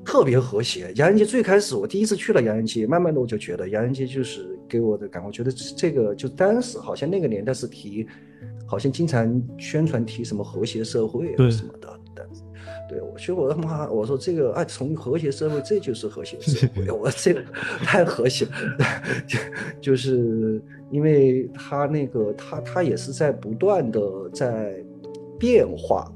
[0.05, 0.93] 特别和谐。
[0.97, 8.05] 洋人街最开始我第一次去了洋人街，慢慢的我就觉得洋人街就是给我的感觉，我觉得这个就当时好像那个年代是提，
[8.67, 11.99] 好像经常宣传提什么和谐社会啊什么的。
[12.87, 17.41] 对，我觉得我他妈，我说这个哎，从和谐社会，这就是和谐社会， 我这个
[17.83, 18.51] 太和谐了，
[19.27, 19.39] 就
[19.81, 24.01] 就是因为他那个他他也是在不断的
[24.33, 24.75] 在
[25.39, 26.11] 变化，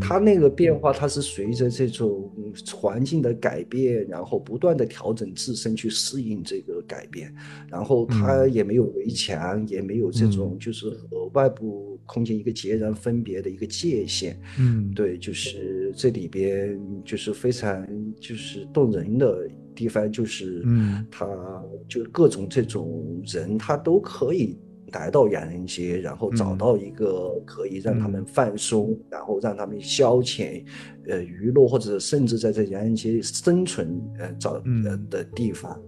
[0.00, 2.30] 它那个变化，它是随着这种
[2.74, 7.34] 环境的改变，然后不断的调整自身去适应这个改变，
[7.68, 14.40] 然后它也没有围墙，也没有这种就是和外部空间一个截然分别的一个界限。
[14.58, 17.86] 嗯，对，就是这里边就是非常
[18.20, 21.26] 就是动人的地方，就是嗯，它
[21.88, 24.58] 就各种这种人，他都可以。
[24.92, 30.62] 来到洋人街，然后找到一个可以让他们放松，然后让他们消遣、
[31.06, 35.80] 呃娱乐，或者甚至在这洋人街生存呃找呃的地方，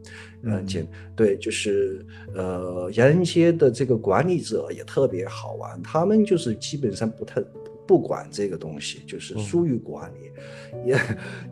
[0.42, 0.86] 嗯，见
[1.16, 7.42] 对，就是呃洋人街的这个管理者也特别好玩，他们就是基本上不太
[7.86, 10.96] 不管这个东西，就是疏于管理，也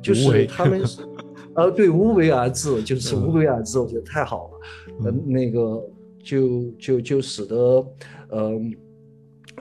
[0.02, 0.82] 就是他们
[1.54, 5.82] 呃对无为而治，就是无为而治，我觉得太好了，嗯，那个。
[6.22, 7.86] 就就就使得，
[8.30, 8.74] 嗯，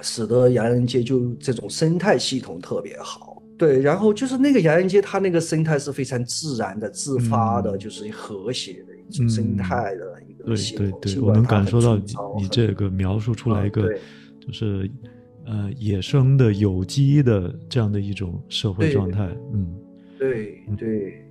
[0.02, 3.82] 使得洋人街就这种生态系统特别好，对。
[3.82, 10.86] 然后就是那个洋人街，它那个生态是非常自然的、自发的，就是和谐的一种生态的一个系统。
[11.02, 12.04] 对对对，我能感受到你
[12.42, 13.94] 你这个描述出来一个，
[14.46, 14.90] 就是
[15.46, 19.28] 呃野生的、有机的这样的一种社会状态。
[19.54, 19.76] 嗯，
[20.18, 20.88] 对对。
[20.88, 21.26] 对，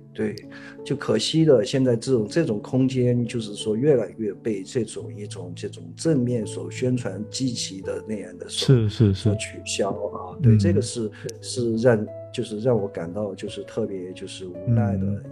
[0.83, 10.37] 就可惜的，现在这种这种空间，就是说越来越被这种一种这种正面所宣传、积极的那样的是是是取消啊。
[10.41, 11.09] 对，这个是
[11.41, 15.23] 是让就是让我感到就是特别就是无奈的。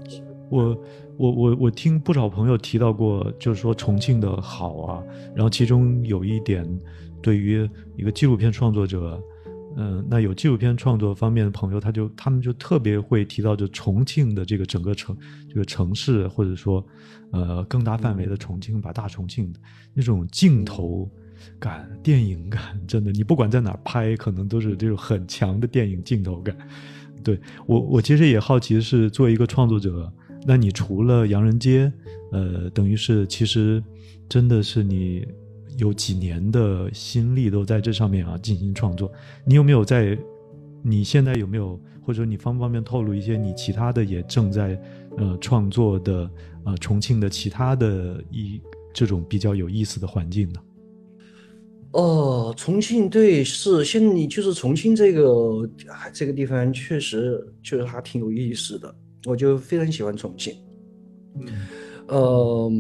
[0.50, 0.78] 我
[1.17, 5.04] 我我我听不少朋友提到过，就是说重庆的好啊，
[5.36, 6.65] 然后其中有一点，
[7.21, 9.21] 对于一个纪录片创作者。
[9.80, 15.16] 嗯，那有纪录片创作方面的朋友，他就他们就特别会提到，就重庆的这个整个城
[15.48, 16.84] 这个城市，或者说，
[17.32, 19.60] 呃，更大范围的重庆吧大重庆的
[19.94, 21.08] 那种镜头
[21.60, 26.58] 感、电影感，真的，你不管在哪拍，可能都是这种很强的电影镜头感。
[27.24, 30.12] 对我，我其实也好奇的是，作为一个创作者，
[30.48, 31.94] 那你除了洋人街，
[32.32, 33.84] 呃，等于是其实
[34.28, 35.24] 真的是你。
[35.78, 39.10] 有几年的心力都在这上面啊进行创作，
[39.46, 40.16] 你有没有在？
[40.84, 44.80] 你现在有没有，或者你方不方便透露一些你其他的也正在
[45.18, 46.30] 呃创作的
[46.63, 48.62] 呃重庆的其他的一
[48.94, 50.62] 这种比较有意思的环境呢？
[51.92, 55.70] 哦，重庆对是现在你就是重庆这个
[56.13, 60.56] 这个地方确实确实还挺有意思的，我就非常喜欢重庆。
[61.42, 61.48] 嗯，
[62.08, 62.72] 呃。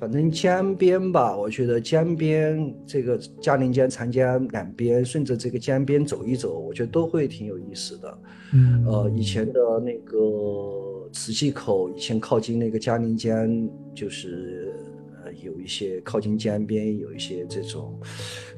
[0.00, 8.18] 反正江边吧，我觉得江边这个嘉陵江、长江两边，顺着这个江边走一走，我觉得都会挺有意思的。
[8.54, 14.72] 嗯，呃，以前的那个磁器口，以前靠近那个嘉陵江，就是
[15.22, 18.00] 呃有一些靠近江边，有一些这种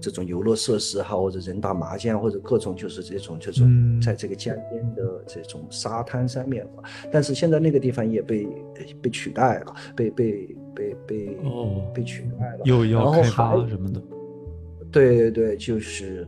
[0.00, 6.84] 这种游乐设施哈，或者人打麻将，或者各种就是这种这种在这个江边的这种沙滩上面嘛。
[7.10, 8.46] 但是现在那个地方也被
[9.02, 10.56] 被取代了，被被。
[10.74, 14.02] 被被哦被取代了，又要开发什么的，
[14.90, 16.26] 对对对，就是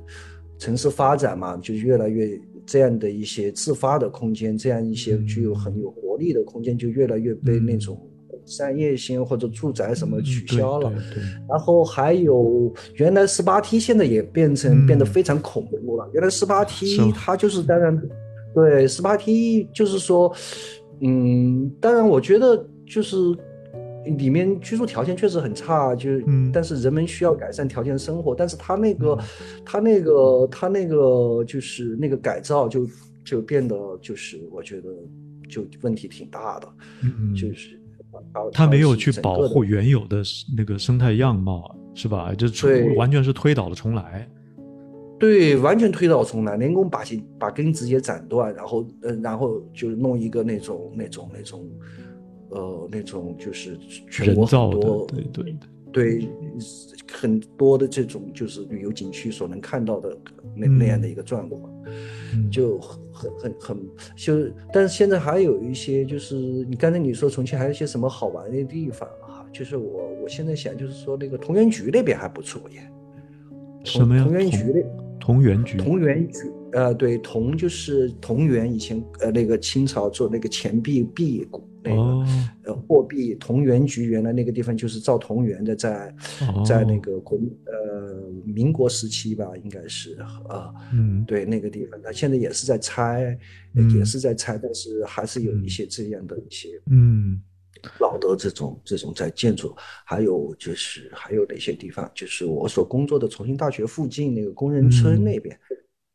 [0.58, 7.98] 城市发展嘛，就越来越这样的一些自发的空间，这样一些具有很有活力的空间，就越来越被那种
[8.44, 10.92] 商业性或者住宅什么取消了。
[11.48, 16.06] 然后还有原来十八梯现在也变成变得非常恐怖了。
[16.12, 17.98] 原来十八梯它就是当然
[18.54, 20.30] 对十八梯就是说，
[21.00, 23.16] 嗯，当然我觉得就是。
[24.04, 29.18] 里面居住条件确实很差，就是，但是人们需要改善条件生活，但是他那个，
[29.64, 32.86] 他那个，他那个就是那个改造就
[33.24, 34.88] 就变得就是我觉得
[35.48, 36.68] 就问题挺大的，
[37.02, 37.80] 嗯，就是
[38.52, 40.22] 他没有去保护原有的
[40.56, 42.34] 那个生态样貌，是吧？
[42.34, 42.46] 就
[42.96, 44.28] 完全是推倒了重来，
[45.18, 47.02] 对，完全推倒重来，连工把
[47.38, 51.66] 把根直接斩断，然后呃，然后就弄一个那种那种那种。
[52.50, 53.76] 呃，那种就是
[54.10, 55.56] 全国很多，对对
[55.92, 56.28] 对，
[57.12, 60.16] 很多的这种就是旅游景区所能看到的
[60.54, 61.62] 那那样的一个状况，
[62.50, 72.90] 就很很很就，但是现在还有一些就是你刚才你说重庆还有一些什么好玩的地方哈，就是我我现在想就是说那个同源局那边还不错耶，
[73.84, 74.24] 什么呀？
[74.24, 74.82] 同源局那
[75.20, 76.38] 同源局，同源局，
[76.72, 81.46] 呃，对，同就是同源，以前呃那个清朝做那个钱币币。
[81.84, 82.02] 那个
[82.64, 86.14] 呃货币同源局原来那个地方就是造同源的，在
[86.66, 90.18] 在那个国呃民国时期吧，应该是
[90.48, 93.38] 啊，嗯，对那个地方，它现在也是在拆，
[93.74, 97.40] 也是在拆，但是还是有一些这样的一些嗯。
[98.00, 99.74] 老的这种这种在建筑，
[100.06, 105.54] 还有就是还有哪些地方，就是我所工作的重庆大学附近那个工人村那边。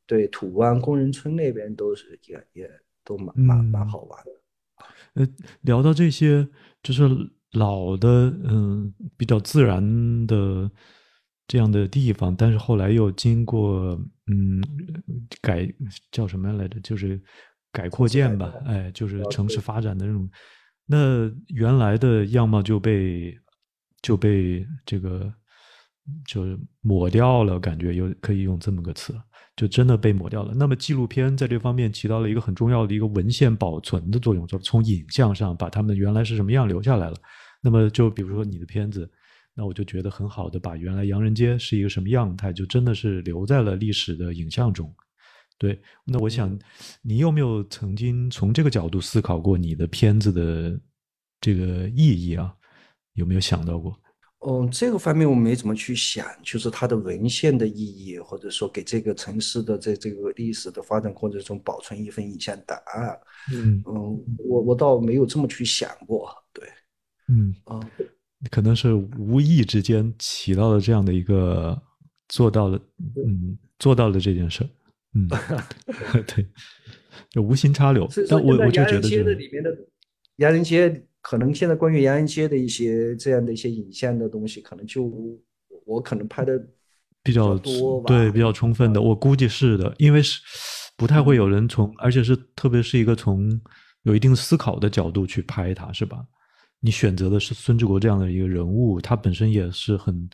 [0.08, 2.72] 对土湾工人村那边都是也也
[3.06, 4.32] 都蛮蛮蛮好玩的。
[5.20, 5.28] 呃，
[5.62, 6.48] 聊到这些，
[6.82, 7.08] 就是
[7.52, 8.10] 老的，
[8.46, 10.72] 嗯，比较自然的
[11.46, 14.64] 这样的地方，但是后来又经过，嗯，
[15.42, 15.70] 改
[16.10, 16.80] 叫什么来着？
[16.80, 17.22] 就是
[17.72, 20.30] 改扩建吧，哎，就是城市发展的那种，
[20.86, 23.38] 那原来的样貌就被
[24.02, 25.32] 就被这个
[26.26, 29.14] 就是抹掉了，感觉有可以用这么个词。
[29.60, 30.54] 就真的被抹掉了。
[30.56, 37.16] 那么纪录片在这方面起到了一个很重要的一个文献保存的作用，就是从影像上把他们原来是什么样留下来了。
[37.62, 39.12] 那么就比如说你的片子，
[39.54, 44.90] 那我就觉得很好的把原来洋人街是一个什么样态，就真的是留在了历史的影像中。
[45.58, 46.58] 对，那我想
[47.02, 50.80] 你有没有曾经从这个角度思考过你的片子的
[51.42, 52.56] 这个意义啊？
[53.16, 53.94] 有没有想到过？
[54.48, 63.20] 嗯，这个方面我没怎么去想，就是它的文献的意义，或者说给这个城市的在这个历史的发展过程中保存一份影像档案。
[63.52, 66.30] 嗯嗯，我我倒没有这么去想过。
[66.54, 66.66] 对，
[67.28, 67.80] 嗯啊，
[68.50, 71.78] 可能是无意之间起到了这样的一个
[72.30, 72.80] 做到了，
[73.18, 74.66] 嗯，做到了这件事。
[75.16, 75.28] 嗯，
[76.28, 76.48] 对，
[77.30, 78.08] 就无心插柳。
[78.30, 79.70] 但我我就觉得是里面的
[80.38, 81.06] 洋人街。
[81.22, 85.12] 可能现在关于延安街的一些这样的一些影像的东西，可能就
[85.86, 86.58] 我可能拍的
[87.22, 89.02] 比较多吧，对，比较充分的。
[89.02, 90.40] 我估计是的，因为是
[90.96, 93.50] 不太会有人从，而且是特别是一个从
[94.04, 96.26] 有一定思考的角度去拍它，是吧？
[96.80, 100.30] 你选择的是孙志国这样的一个人物，他本身也是很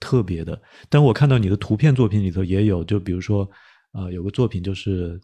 [0.00, 0.60] 特别的。
[0.88, 3.48] 但我看到你的图片作品里头也有，就比如说，
[3.92, 5.20] 呃，有个作品就是。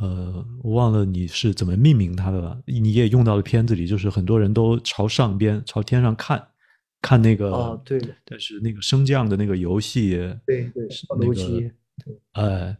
[0.00, 2.58] 呃，我忘了你是怎么命名它的了。
[2.66, 6.42] 你也用到了片子里，就是很多人都朝上边、朝天上看，
[7.02, 7.50] 看那个。
[7.50, 8.00] 哦，对。
[8.24, 10.12] 但是那个升降的那个游戏，
[10.46, 10.88] 对对，
[11.20, 11.70] 那个，
[12.32, 12.76] 呃，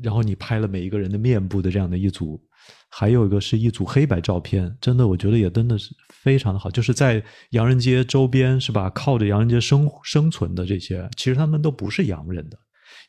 [0.00, 2.40] 然后你拍了每一个人的面部的这样的一组，
[2.88, 6.70] 还有一个是一组黑白照片，真的，我觉得也真的是非常的好。
[6.70, 7.20] 就是在
[7.50, 8.88] 洋人街周边，是吧？
[8.90, 12.56] 靠着洋人街生生存的这些，其实他们都不是洋人的。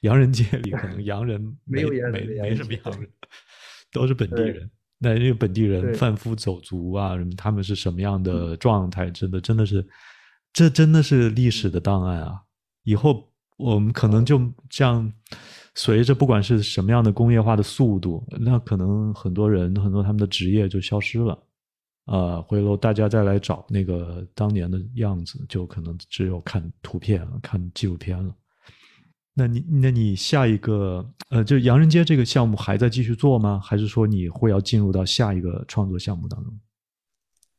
[0.02, 3.10] 洋人街里可能洋人 没有没没什么洋人，
[3.92, 4.70] 都是本地人。
[5.02, 9.10] 那那个本地人贩夫走卒啊，什么他们是什么样的状态？
[9.12, 9.88] 真的真的是，
[10.52, 12.42] 这真的是历史的档案啊！
[12.84, 14.38] 以后我们可能就
[14.70, 15.12] 这样，
[15.76, 21.42] 随着不管是什么样的工业化的速度，那可能很多人很多他们的职业就消失了。
[22.06, 28.36] 啊，回头大家再来找那个当年的样子，就可能只有看图片了，看纪录片了。
[29.40, 33.60] 那你那你下一个呃，就洋人街这个项目还在继续做吗？
[33.64, 36.60] 还是说你会要进入到下一个创作项目当中？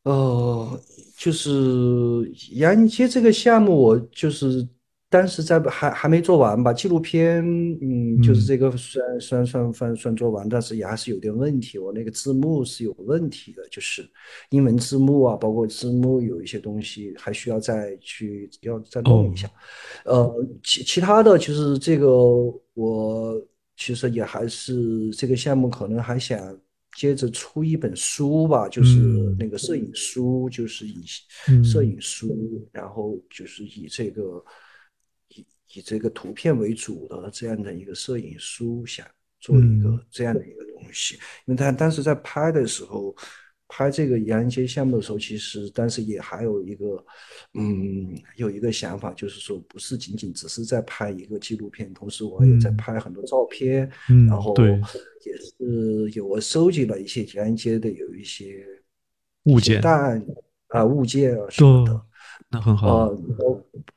[0.02, 0.80] 呃，
[1.16, 4.68] 就是洋人街这个项目，我就是。
[5.12, 6.72] 但是在还还没做完吧？
[6.72, 7.44] 纪录片，
[7.82, 11.78] 嗯，就是这个算算算算算做完，但是也还是有点问题。
[11.78, 14.08] 我那个字幕是有问题的，就是
[14.50, 19.50] 英文字幕啊，包括字幕有一些东西还需要再去要再弄一下。
[20.04, 20.32] 呃，
[20.62, 22.08] 其其他的就是这个，
[22.74, 23.34] 我
[23.76, 26.56] 其实也还是这个项目可能还想
[26.96, 29.00] 接着出一本书吧，就是
[29.36, 31.02] 那个摄影书，就是以
[31.64, 34.40] 摄影书，然后就是以这个。
[35.34, 39.06] 以以这个图片为主的这样的一个摄影书，想
[39.38, 41.14] 做一个这样的一个东西。
[41.46, 43.14] 因为他当时在拍的时候，
[43.68, 47.04] 拍这个洋人街项目的时候，其实当时也还有一个，
[47.54, 53.88] 嗯，有一个想法，就是说不是仅仅只是在拍一个纪录片，同时我也在拍很多照片，
[54.28, 58.66] 然后也是有我收集了一些洋人街的有一些
[59.44, 62.09] 物件啊物件啊什么的。
[62.50, 63.10] 那很好啊，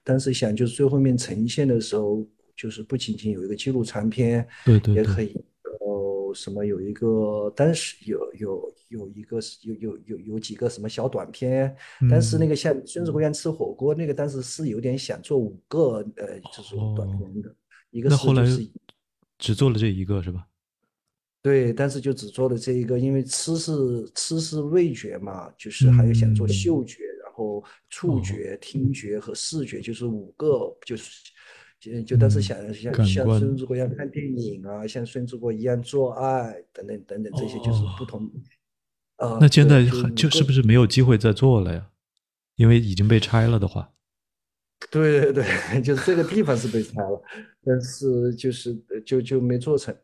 [0.04, 2.24] 但是想就是最后面呈现的时候，
[2.56, 5.36] 就是不仅仅有一个记录长片，对对，也可以
[5.80, 11.76] 哦，什么有一个当时有有有一个有有有有几个什么小短片，
[12.08, 17.56] 但是那个像孙子姑娘吃火锅那个当时是有点想做五个呃，就是短片的，
[17.89, 18.70] 一个是就是
[19.39, 20.45] 只做了这一个是吧？
[21.41, 23.74] 对，但是就只做了这一个，因为吃是
[24.14, 26.99] 吃是味觉嘛，就是还有想做嗅觉。
[27.44, 31.32] 然后触觉、听觉和视觉就是五个，就是
[31.80, 38.30] 就就但是想像像孙志国一样看电影啊，像孙志国一样做爱等等等等这些就是不同。
[39.18, 39.84] 呃，那现在
[40.16, 41.89] 就是不是没有机会再做了呀？
[42.56, 43.91] 因为已经被拆了的话。
[44.91, 45.44] 对对对，
[45.82, 47.22] 就是这个地方是被拆了，
[47.64, 48.76] 但是就是
[49.06, 49.96] 就就没做成。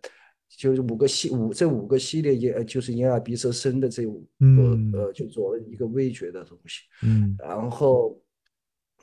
[0.58, 6.82] 就是五个系五这五个系列也就是眼耳鼻舌身的这五个呃，就做了一个味觉的东西。
[7.04, 8.20] 嗯，然后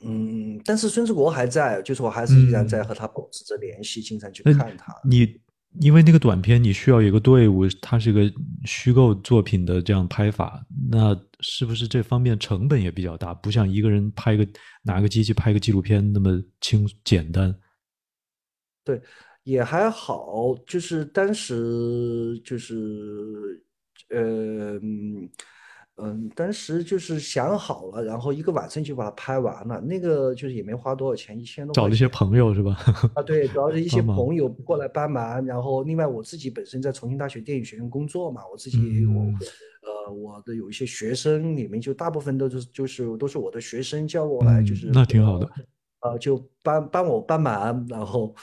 [0.03, 4.93] 嗯，但是孙志国还在，就是我还是依然在和他保持着联系，经常去看他。
[5.03, 5.39] 你
[5.79, 8.31] 因为那个短片，你需要一个队伍，它是一个
[8.65, 13.33] 虚构作品的这样拍法，那是不是这方面成本也比较大？
[13.33, 14.47] 不像一个人拍个
[14.83, 17.55] 拿个机器拍个纪录片那么轻简单。
[18.87, 19.01] 对，
[19.43, 23.61] 也还好，就是当时就是
[24.09, 24.79] 呃。
[25.99, 29.81] 嗯，当时就是想好了，然后一个晚上就把它拍完了。
[29.81, 31.73] 那个就是也没花多少钱，一千多。
[31.73, 32.77] 找了一些朋友是吧？
[33.17, 35.43] 啊，对，主要是一些朋友过来帮忙。
[35.43, 39.23] 然后另外我自己本身在重庆大学电影学院工作嘛，我自己我
[39.81, 45.49] 呃我的有一些学生里面就大部分都是就是都是我的学生叫过来就是那挺好的，
[46.01, 48.35] 啊就帮帮我帮忙，然后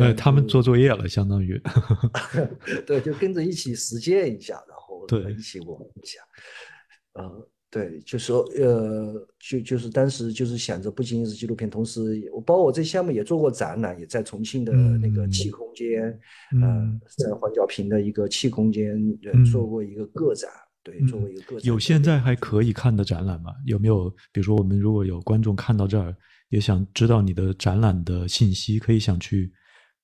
[0.00, 1.60] 哎他们做作业了相当于，
[2.86, 6.18] 对，就跟着一起实践一下，然后对一起玩一下。
[7.14, 12.00] 呃，对，就说呃，就就是当时就是想着，不仅仅是纪录片，同时
[12.32, 16.02] 我包括我这项目也做过展览，也在重庆的那个气空间，
[16.62, 18.98] 呃，在黄角坪的一个气空间
[19.50, 20.50] 做过一个个展，
[20.82, 21.64] 对，做过一个个展。
[21.64, 23.52] 有现在还可以看的展览吗？
[23.66, 24.08] 有没有？
[24.32, 26.16] 比如说，我们如果有观众看到这儿，
[26.48, 29.52] 也想知道你的展览的信息，可以想去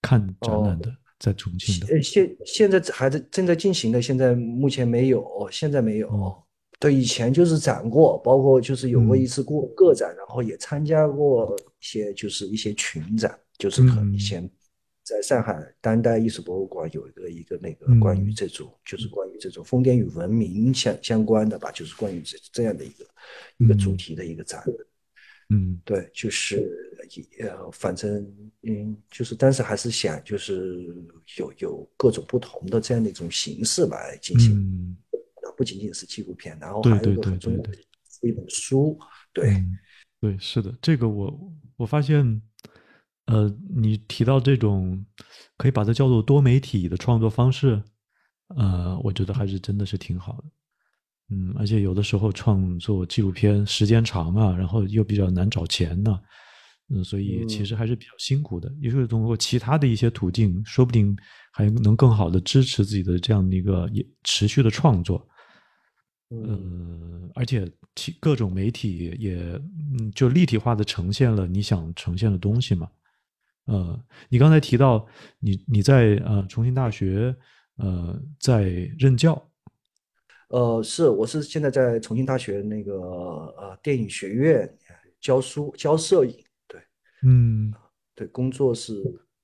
[0.03, 1.95] 看展览的，在重庆的。
[1.95, 6.43] 呃，现现在还在正在进行的，现在目前没有，现在没有。
[6.81, 14.49] 对，以前就是展过，包括就是有过一次过个展，然后也参加过一些就是一些群展，就是可能以前
[15.03, 23.05] 在上海当代艺术博物馆有一个一个那个关于这种就是关于这种疯癫与文明相相关的吧，就是关于这这样的一个
[23.57, 24.63] 一个主题的一个展。
[25.49, 26.71] 嗯，对，就是
[27.41, 28.23] 呃，反正
[28.63, 30.95] 嗯，就是当时还是想就是
[31.39, 34.55] 有有各种不同的这样的一种形式来进行。
[34.59, 34.97] 嗯
[35.57, 37.75] 不仅仅是纪录片，然后还有一个很重要的
[38.23, 38.97] 一本书，
[39.33, 39.61] 对，
[40.21, 42.41] 对，是的，这个我我发现，
[43.25, 45.05] 呃，你提到这种
[45.57, 47.83] 可以把它叫做多媒体的创作方式，
[48.55, 50.45] 呃，我觉得还是真的是挺好的，
[51.31, 56.19] 嗯，而且有的时候创作纪录片时间长啊，然后又比较难找钱呢，
[56.89, 61.15] 嗯，所以其实还是比较辛苦的，也是通过其他的一些途径，说不定
[61.53, 65.29] 还能更好的支持自己的这样的一个也持续的创作。
[66.31, 69.37] 呃，而且其各种媒体也
[69.99, 72.89] 嗯，就立体化的呈现了你想呈现的东西嘛。
[73.67, 75.07] 呃，你刚才提到
[75.41, 77.37] 你你在呃重庆大学
[77.77, 78.63] 呃在
[78.99, 79.45] 任教。
[80.49, 84.69] 呃，是，我是现在在重庆大学那个呃电影学院
[85.21, 86.35] 教书教摄影。
[86.67, 86.81] 对，
[87.23, 87.73] 嗯，
[88.15, 88.95] 对，工作是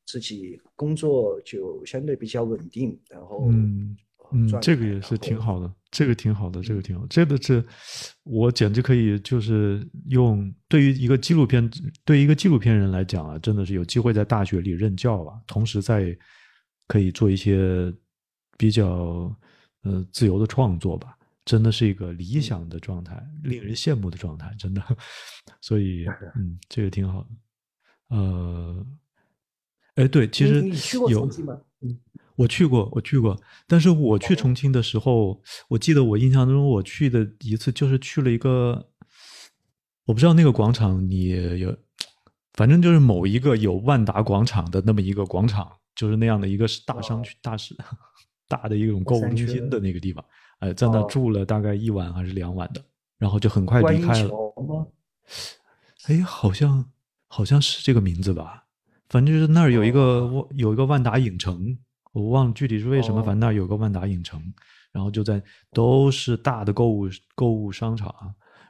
[0.06, 3.96] 自己工作就相对比较稳定，然后嗯。
[4.32, 7.06] 嗯，这个也是挺好的，这个挺好的，这个挺好。
[7.08, 7.62] 这个是，
[8.24, 11.70] 我简直可以就是用对于一个纪录片，
[12.06, 16.16] 对于一个纪录片人来讲啊，真的是有机会在大学里任教啊，同时在
[16.88, 17.92] 可以做一些
[18.56, 19.32] 比较
[19.84, 24.82] 呃自由的创作吧，真的是一个理想的状态，令人羡慕的状态，真的。
[25.62, 26.04] 所以，
[26.36, 27.28] 嗯，这个挺好的。
[28.16, 28.86] 呃，
[29.94, 30.62] 哎，对，其实
[31.08, 31.30] 有。
[32.36, 38.90] 我去过，我去过，但是我去重庆的时候，我记得我印象中我去的一次就是去了一个，
[40.04, 41.28] 我不知道那个广场你
[41.60, 41.76] 有，
[42.54, 47.76] 反正就是某一个有万达广场的那么一个广场，就是那样的一个大商区、大市、
[48.54, 50.24] 大的一种购物中心的那个地方，
[50.60, 52.80] 哎，在那住了大概一晚还是两晚的，
[53.18, 54.30] 然后就很快离开了。
[56.06, 56.84] 哎，好像
[57.26, 58.64] 好像是这个名字吧，
[59.08, 61.76] 反正就是那儿有一个有一个万达影城。
[62.12, 64.40] 我忘了具体是为什么，反正那儿有个万达影城，
[64.92, 65.42] 然后就在
[65.72, 68.14] 都是大的购物购物商场，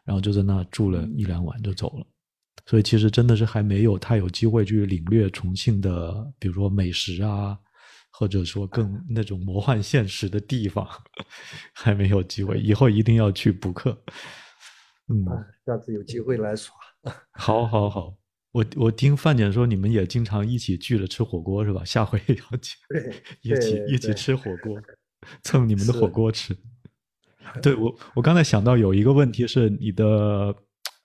[0.03, 2.07] 然后就在那住了一两晚就走了。
[2.65, 7.59] 所以其实真的是还没有太有机会去领略重庆的，比如说美食啊，
[8.17, 10.89] 或者说更那种魔幻现实的地方，
[11.75, 12.59] 还没有机会。
[12.61, 13.91] 以后一定要去补课。
[15.09, 15.25] 嗯，
[15.67, 16.75] 下次有机会来耍。
[17.35, 18.15] 好，好，好。
[18.53, 21.85] 我我听范姐说，你们也经常一起聚着吃火锅是吧？
[21.85, 22.77] 下回也要去，
[23.43, 24.81] 一起一起吃火锅，
[25.43, 26.57] 蹭你们的火锅吃。
[27.61, 30.55] 对我我刚才想到有一个问题是你的，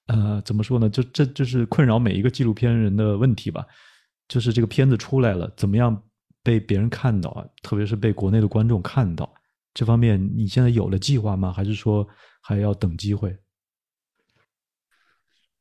[0.05, 0.87] 呃，怎么说呢？
[0.89, 3.65] 就这就是困扰每一个纪录片人的问题吧。
[4.27, 6.03] 就是这个片子出来了，怎么样
[6.49, 7.45] 被别人看到啊？
[7.61, 9.31] 特别是被国内的观众看到，
[9.71, 11.53] 这方面你现在有了计划吗？
[11.53, 12.07] 还是说
[12.41, 13.37] 还要等机会？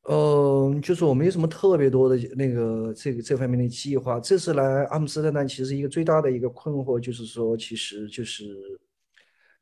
[0.09, 4.19] 嗯，就是我没有什么特别多的那个这个这方面的计划。
[4.19, 8.47] 这次来阿姆斯特丹，其实一个最大的一个困惑就是说，其实就是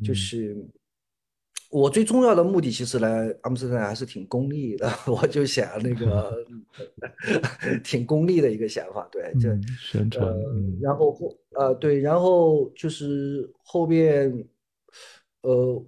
[0.01, 0.55] 就是
[1.69, 6.45] 我最重要的目的其实来阿姆斯特丹还是挺功利的， 我就想那个
[7.83, 10.27] 挺功利的一个想法，对，这嗯，宣传，
[10.81, 14.47] 然后后呃对，然后就是后边，
[15.41, 15.85] 呃，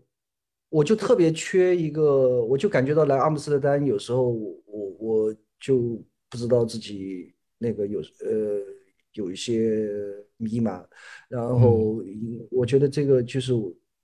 [0.69, 8.59] 我就特别缺一个，我就感觉到来阿姆斯特丹有时候我我就不知道自己那个有呃
[9.13, 9.87] 有一些
[10.37, 10.85] 迷茫，
[11.29, 12.03] 然嗯后
[12.51, 13.53] 我觉得这个就是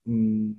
[0.05, 0.55] 嗯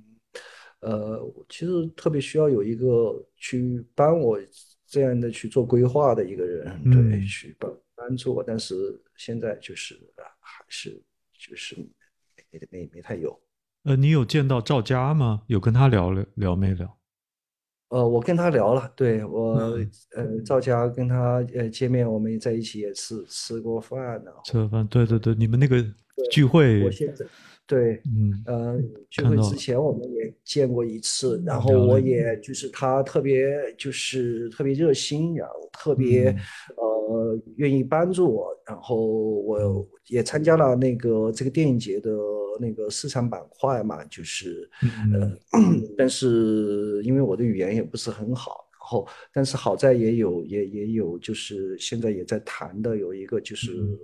[0.81, 1.19] 呃，
[1.49, 4.39] 其实特别需要有一个去帮我
[4.85, 8.43] 这样的去做规划的一个人，对，嗯去帮帮助我。
[8.43, 8.75] 但是
[9.15, 11.01] 现在就是啊，还是
[11.37, 11.75] 就是
[12.51, 13.37] 没没没太有。
[13.83, 15.43] 呃，你有见到赵佳吗？
[15.47, 16.97] 有跟他聊聊聊没聊？
[17.89, 25.81] 呃，我跟他聊了，对我嗯呃赵佳跟他呃见面，我们在一起也吃吃过饭，然后吃饭，对对对，你们那个
[26.29, 27.25] 聚会我，现在
[27.67, 28.01] 对。
[28.05, 33.47] 嗯呃，聚会之前我们也见过一次，然后我也就是他特别
[33.77, 36.29] 就是特别热心，然后特别。
[36.31, 36.37] 嗯
[37.07, 42.11] 呃愿意帮助我，然后我也参加了那个这个电影节的
[42.59, 44.69] 那个市场板块嘛，就是
[45.13, 45.25] 呃
[45.57, 53.97] 嗯，但是因为我的语言也不是很好，然后但是好在也有也也有就是现在也在谈的有一个就是嗯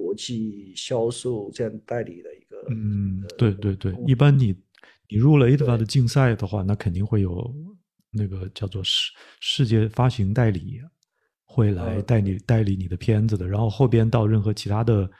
[0.00, 4.54] 国际销售这样代理的一个嗯，呃对对对，一般你
[5.08, 7.54] 你入了 IDFA 的竞赛的话，那肯定会有
[8.10, 10.80] 那个叫做世世界发行代理
[11.44, 12.02] 会来呃。
[12.02, 15.10] 代理代理你的片子的，然后后边到任何其他的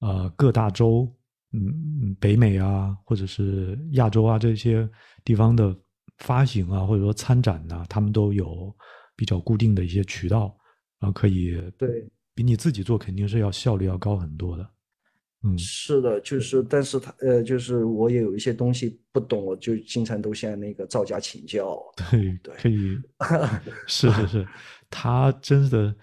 [0.00, 1.12] 呃各大洲，
[1.52, 1.66] 嗯，
[2.02, 4.88] 嗯北美啊，或者是亚洲啊这些
[5.24, 5.76] 地方的
[6.18, 8.74] 发行啊，或者说参展呐、他们都有
[9.16, 10.56] 比较固定的一些渠道，
[11.00, 14.68] 然后可以对比你自己做肯定是要效率要高很多的。
[15.46, 21.78] 嗯，是的，就是，但是他呃，就是我也有一些东西不懂，我就经常都向那个赵家请教。
[22.10, 22.98] 对，对可以，
[23.86, 24.48] 是是是，
[24.88, 25.94] 他真的，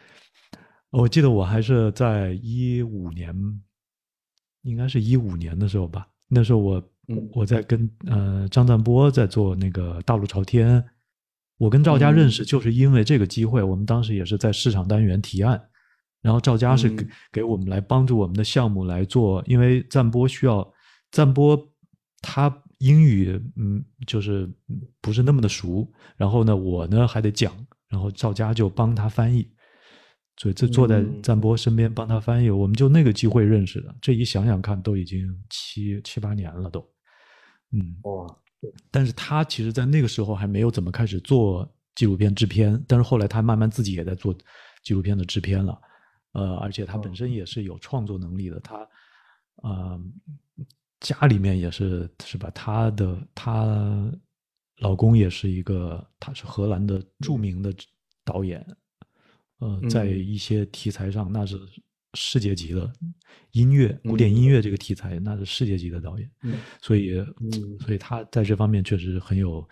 [0.92, 3.36] 我记得我还是在一五年，
[4.62, 7.30] 应该是一五年的时候吧，那时候我嗯。
[7.34, 10.84] 我在跟呃张赞波在做那个大陆朝天，
[11.58, 15.60] 我跟赵家认识就是因为这个机会，我们当时也是在市场单元提案，
[16.22, 17.10] 然后赵佳是给、嗯。
[17.32, 20.74] 给我们来帮助我们的项目来做，因为赞波需要
[21.12, 21.60] 赞波
[22.22, 27.54] 他英语嗯就是嗯不是那么的熟，然后呢我呢还得讲，
[27.90, 29.48] 然后赵佳就帮他翻译，
[30.38, 31.22] 所以这坐在嗯。
[31.22, 36.80] 赞波身边帮他翻译，我们就那个机会认识的，这一想想看都已经七七八年了都，
[37.72, 38.36] 嗯，哇，
[38.90, 44.36] 但是他其实，在那个时候还没有怎么开始做纪录片制片，但是后来他慢慢自己也在做
[44.84, 45.80] 纪录片的制片了，
[46.34, 48.88] 呃，而且他本身也是有创作能力的，他，
[49.64, 50.00] 呃，
[51.00, 52.50] 家里面也是是吧？
[52.52, 54.12] 他的他
[54.80, 57.74] 老公也是一个，他是荷兰的著名的
[58.24, 58.66] 导演，
[59.60, 60.20] 呃，在嗯。
[60.20, 61.60] 一些题材上那是
[62.14, 62.92] 世界级的
[63.52, 66.30] 音乐，古典音乐这个题材那是世界级的导演。
[66.44, 67.78] 嗯所以，嗯。
[67.80, 69.68] 所以他在这方面确实很有，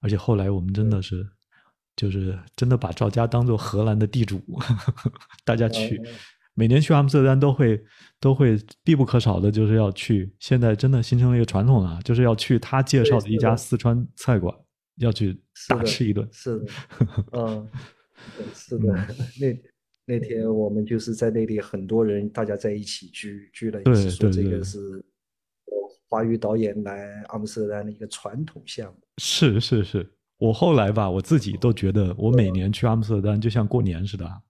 [0.00, 1.28] 而且后来我们真的是，
[1.96, 4.40] 就是真的把赵家当做荷兰的地主，
[5.44, 6.14] 大家去，嗯
[6.58, 7.78] 每年去阿姆斯特丹都会
[8.18, 14.54] 都会必不可少的，就是要去，现在真的形成了一个传统啊，就是要去他介绍的一家四川菜馆，
[14.96, 15.38] 要去
[15.68, 16.26] 大吃一顿。
[16.32, 16.66] 是的，
[17.32, 17.68] 嗯，
[18.54, 18.86] 是的，
[19.38, 19.62] 那
[20.06, 24.78] 那天我们就是在那里，很多人大家在一起聚聚了一对起，说这个是
[25.66, 25.74] 呃
[26.08, 28.98] 华语导演来阿姆斯特丹的一个传统项目。
[29.18, 34.40] 是是是，我后来吧，我自己都觉得，我每年去阿姆斯特丹就像过年似的啊。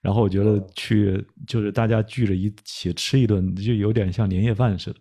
[0.00, 5.00] 然后我觉得去就是大家聚着一起吃一顿，就有点像年夜饭似的，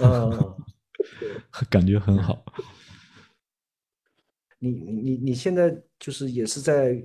[0.00, 0.54] 嗯，
[1.68, 2.42] 感觉很好。
[4.58, 5.70] 你你你你现在
[6.00, 7.00] 就是也是在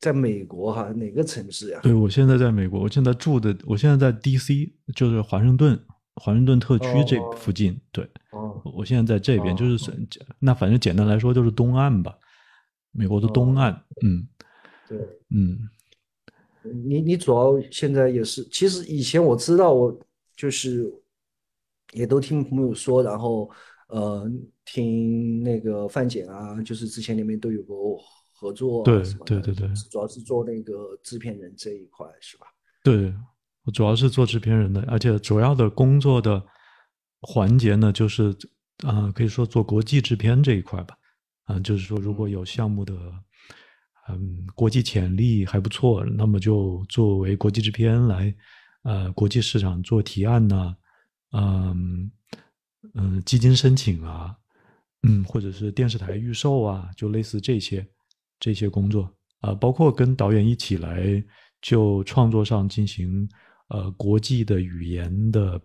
[0.00, 1.80] 在美国哈，哪个城市呀？
[1.82, 5.78] 对，我现在在美国，我现在住的，我现在在 D.C.，就是华盛顿，
[6.16, 7.80] 华盛顿特区这哦附近。
[7.92, 10.08] 对，哦我现在在这边，哦就是是
[10.38, 12.16] 那反正简单来说就是东岸吧，
[12.92, 13.84] 美国的东哦岸。
[14.04, 14.28] 嗯
[14.88, 14.98] 对，
[15.30, 15.68] 嗯，
[16.86, 19.98] 你你主要现在也是，其实以前我知道，我
[20.36, 20.92] 就是
[21.92, 23.50] 也都听朋友说，然后
[23.88, 24.30] 呃，
[24.64, 28.00] 听那个范姐啊，就是之前你们都有过
[28.32, 32.46] 合作啊对对对对主要是做那个制片人这一块是吧？
[32.84, 33.12] 对，
[33.66, 36.42] 我主要是做制片人的，而且主要的工作的
[37.20, 38.30] 环节呢，就是
[38.84, 40.96] 啊、呃可以说做国际制片这一块吧。
[41.44, 42.94] 啊、就是说如果有项目的
[44.08, 48.34] 嗯国际潜力还不错，那么就作为国际制片来
[48.82, 50.76] 呃国际市场做提案呐、
[51.32, 52.10] 嗯
[52.94, 54.36] 嗯基金申请啊，
[55.02, 57.84] 嗯，或者是电视台预售啊，就类似这些
[58.38, 61.22] 这些工作啊，包括跟导演一起来
[61.60, 63.28] 就创作上进行
[63.68, 65.60] 呃国际的语言的，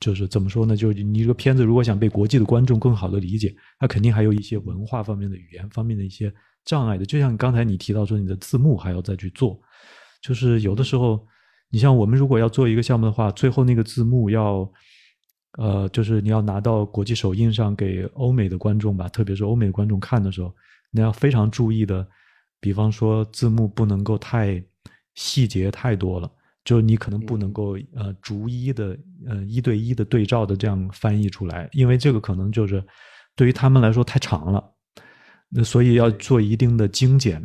[0.00, 0.76] 就是怎么说呢？
[0.76, 6.32] 就是你这个片子如果想被国际的观众更好的理解，它肯定还有一些文化方面的、语言方面的一些
[6.64, 7.04] 障碍的。
[7.04, 9.60] 就像刚才你提到说，你的字幕还要再去做，
[10.20, 11.26] 就是有的时候，
[11.70, 14.70] 你像我们如果要做一个项目的话，最后那个字幕要。
[15.58, 20.50] 呃，就是你要拿到国际首映上给欧美的观众吧，特别是欧美的观众看的时候，
[20.90, 22.08] 你要非常注意的，
[22.58, 24.64] 比方说字幕不能够太
[25.14, 26.32] 细节太多了，
[26.64, 28.98] 就你可能不能够呃逐一的
[29.28, 32.84] 呃一对一的对照的这样翻译出来，因为这个可能就是
[33.34, 34.64] 对于他们来说太长了，
[35.48, 37.44] 那所以要做一定的精简，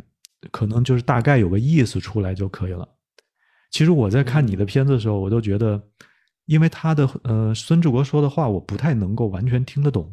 [0.50, 2.88] 可能就是大概有个意思出来就可以了。
[3.70, 5.82] 其实我在看你的片子的时候，我都觉得。
[6.48, 10.10] 因为他的呃，孙志国说的话我不太能够完全听得懂，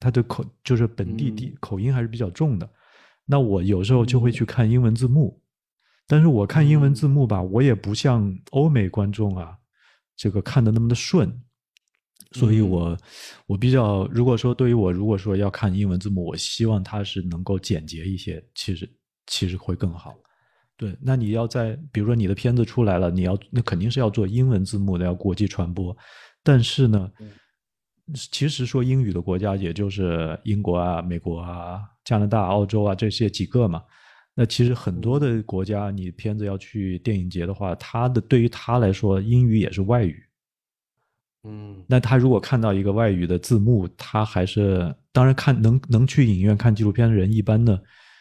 [0.00, 2.66] 他的口就是本地地口音还是比较重的。
[3.26, 5.38] 那我有时候就会去看英文字幕，
[6.06, 9.56] 但是我看英文字幕吧，我也不像欧美观众啊，
[10.16, 11.40] 这个看的那么的顺。
[12.32, 12.98] 所以我
[13.46, 18.90] 我比较，如果说对于我如果说要看英文字幕，我希望它是能够简洁一些，其实
[19.26, 20.12] 其实会更好。
[20.76, 25.96] 对，那你要在，比如说你的片子出来了，你要那肯定是要做英文字幕的，要国际传播。
[26.42, 27.08] 但是呢，
[28.32, 33.80] 其实说英语的国家也就是英国啊、美国啊、加拿大、澳洲啊这些几个嘛。
[34.34, 40.22] 那其实很多的国家，你片子要去电影节的话，他的对于他来说，英语也是外语。
[41.44, 47.80] 嗯，那他如果看到一个外语的字幕，他还是当然看能能去影院看纪录片的人，一般呢。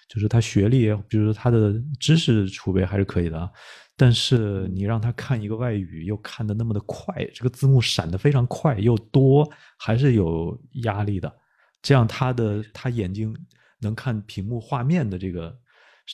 [0.09, 3.51] 就是他学历，比如说他的知识储备还是可以的，
[3.97, 11.33] 但是你让他看一个外语，又看的那么的快，这个字幕闪的非常快又多，还是有压力的。
[11.81, 13.35] 这样他的他眼睛
[13.79, 15.57] 能看屏幕画面的这个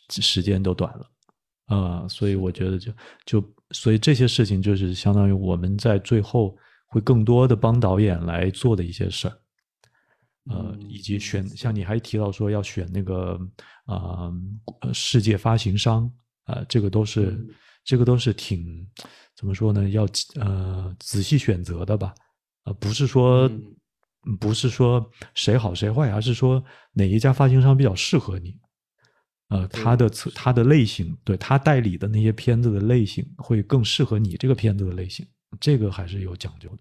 [0.09, 1.11] 时间都短了，
[1.65, 2.91] 啊，所以我觉得就
[3.25, 9.37] 就所以这些事情就是相当于我们在最后会更多的帮导演来做的一些事儿。
[10.49, 13.39] 呃，以及选像你还提到说要选那个
[13.85, 14.31] 啊，
[14.93, 16.11] 世界发行商
[16.45, 17.37] 啊，这个都是
[17.83, 18.87] 这个都是挺
[19.35, 19.89] 怎么说呢？
[19.89, 20.07] 要
[20.39, 22.15] 呃仔细选择的吧？
[22.63, 23.51] 啊，不是说
[24.39, 26.63] 不是说谁好谁坏，而是说
[26.93, 28.57] 哪一家发行商比较适合你？
[29.49, 35.27] 呃，他的他的类型，对他代理的那些片子的类型会更适合你这个片子的类型，
[35.59, 36.77] 这个还是有讲究的。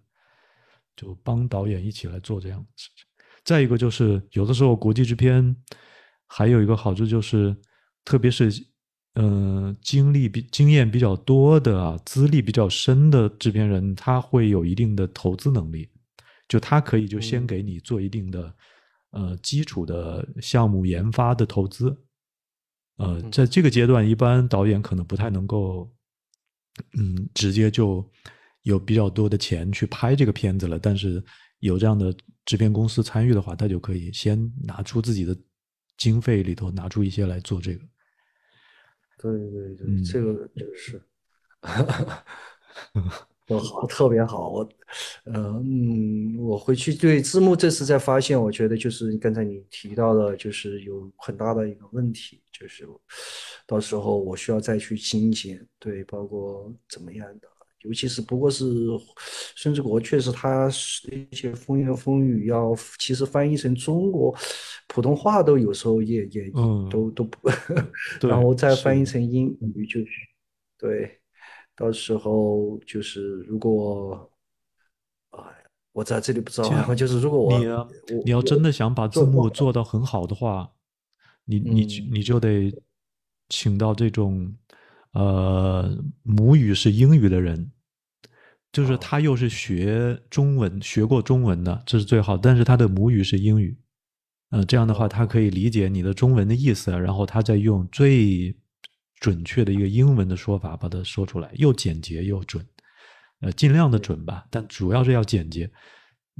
[0.97, 3.05] 就帮导演一起来做这样的事情。
[3.45, 5.55] 再一个就是，有的时候国际制片
[6.27, 7.57] 还有一个好处就是，
[8.05, 8.51] 特别是
[9.15, 15.89] 嗯经历比经验比较多的啊，资历比较深的制片人，他会有一定的投资能力，
[16.49, 18.55] 就他可以就先给你做一定的
[19.13, 21.97] 呃基础的项目研发的投资，
[22.99, 25.91] 呃，在这个阶段，一般导演可能不太能够
[26.99, 28.09] 嗯直接就
[28.63, 31.25] 有比较多的钱去拍这个片子了，但是。
[31.61, 35.37] 有这样的制片公司参与的话，他就可以先拿出自己的
[35.97, 37.85] 经费里头拿出一些来做这个。
[39.19, 41.03] 对对对，这个就是，
[43.49, 44.51] 都好，特别好。
[44.51, 44.69] 我，
[45.25, 52.87] 嗯，我回去对字幕这次再发现，我觉得就是刚才你提到的，就是有很大的一个问题，就是
[53.67, 57.49] 到时候我需要再去精简，对，包括怎么样的。
[57.83, 58.65] 尤其是不过是
[59.55, 60.69] 孙志国，确实他
[61.31, 64.35] 一些风言风语要，其实翻译成中国
[64.89, 67.39] 普通话都有时候也也嗯都都不，
[68.27, 70.01] 然后再翻译成英语就
[70.77, 71.09] 对，
[71.79, 74.31] 到时候就是如果，
[75.31, 75.41] 哎，
[75.93, 77.89] 我在这里不知道，就是如果我你要
[78.25, 80.71] 你要真的想把字幕做到很好的话，
[81.45, 82.71] 你你你就得
[83.49, 84.55] 请到这种。
[85.13, 87.73] 呃，母语是英语的人，
[88.71, 92.37] 就是他又是学中文、学过中文的，这是最好。
[92.37, 93.77] 但是他的母语是英语，
[94.51, 98.55] 呃，这样的话他可以理解你的中文的意思，然后他再用最
[99.21, 102.65] 准确的一个英文的说法把它说出来，又简洁又准，
[103.41, 105.71] 呃，尽量的准吧，但主要是要简洁。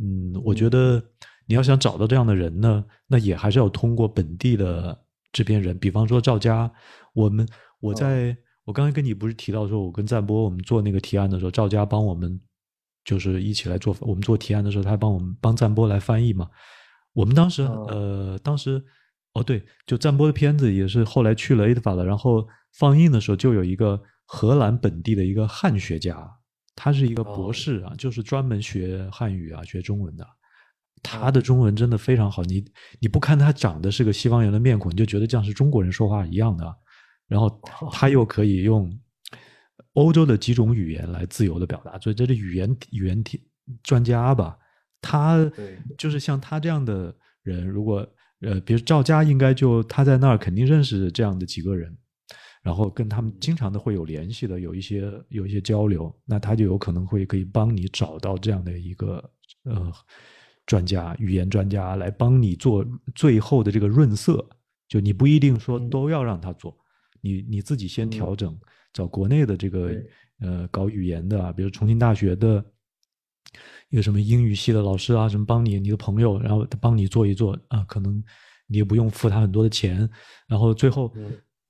[0.01, 1.03] 嗯，我觉得
[1.47, 4.99] 你要想找到这样的人呢，那也还是要通过本地的
[5.33, 6.71] 制片人，比方说赵佳，
[7.15, 7.49] 我们
[7.81, 8.37] 我在。
[8.65, 12.39] 我刚才跟你不是提到说，我跟赞波我们做那个提案的时候，赵佳帮我们
[13.03, 13.97] 就是一起来做。
[13.99, 16.51] 我们做提案的时候，他帮我们帮赞波来翻译嘛。
[17.15, 18.85] 我们当时呃，当时
[19.33, 26.29] 哦对，就赞波的片子也是后来去了 A 法了，然后放映的时候就有一个荷兰本地的一个汉学家，
[26.75, 30.27] 他是一个博士啊，就是专门学汉语啊、学中文的。
[31.03, 32.65] 他的中文真的非常好，你
[33.01, 36.77] 你不看他长得是个西方人的面孔，你就觉得像是中国人说话一样的。
[37.29, 37.61] 然后
[37.93, 38.91] 他又可以用
[39.93, 43.23] 欧洲的几种语言来自由的表达，所以这是语言语言
[43.83, 44.57] 专家吧？
[45.01, 45.39] 他
[45.97, 48.07] 就是像他这样的人，如果
[48.41, 51.97] 呃，比如赵佳，应该就他在那儿肯定认识这样的几个人，
[52.69, 59.31] 然后跟他们经常的会有联系的，有一些有一些交流，那他就有可能会可以帮你找到这样的一个
[59.65, 59.93] 呃。
[60.69, 64.47] 专家、语言专家来帮你做最后的这个润色，
[64.87, 66.77] 就你不一定说都要让他做，
[67.23, 68.55] 你你自己先调整，
[68.93, 69.99] 找国内的这个
[70.41, 72.63] 呃搞语言的，比如重庆大学的
[73.89, 78.23] 一个什么英语系的老师啊，什么帮你，你的朋友，然后他帮你做一做啊，可能
[78.67, 80.07] 你也不用付他很多的钱，
[80.47, 81.11] 然后最后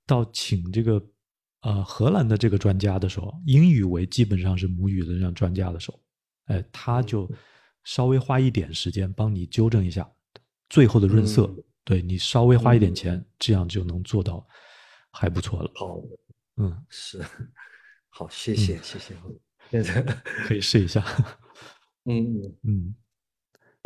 [0.09, 1.01] 到请这个
[1.61, 6.01] 呃荷兰的这个专家的时候，英语为基本上是母语的这样专家的时候，
[6.47, 7.31] 哎，他就。
[7.85, 10.07] 稍微花一点时间帮你纠正一下，
[10.69, 11.51] 最后的润色，
[11.85, 14.47] 对你稍微花一点钱，这样就能做到
[15.11, 15.71] 还不错了。
[15.75, 15.99] 好，
[16.57, 17.25] 嗯，是，
[18.11, 19.15] 好，谢谢，谢谢，
[19.71, 20.03] 现在
[20.47, 21.03] 可以试一下。
[22.05, 22.95] 嗯 嗯，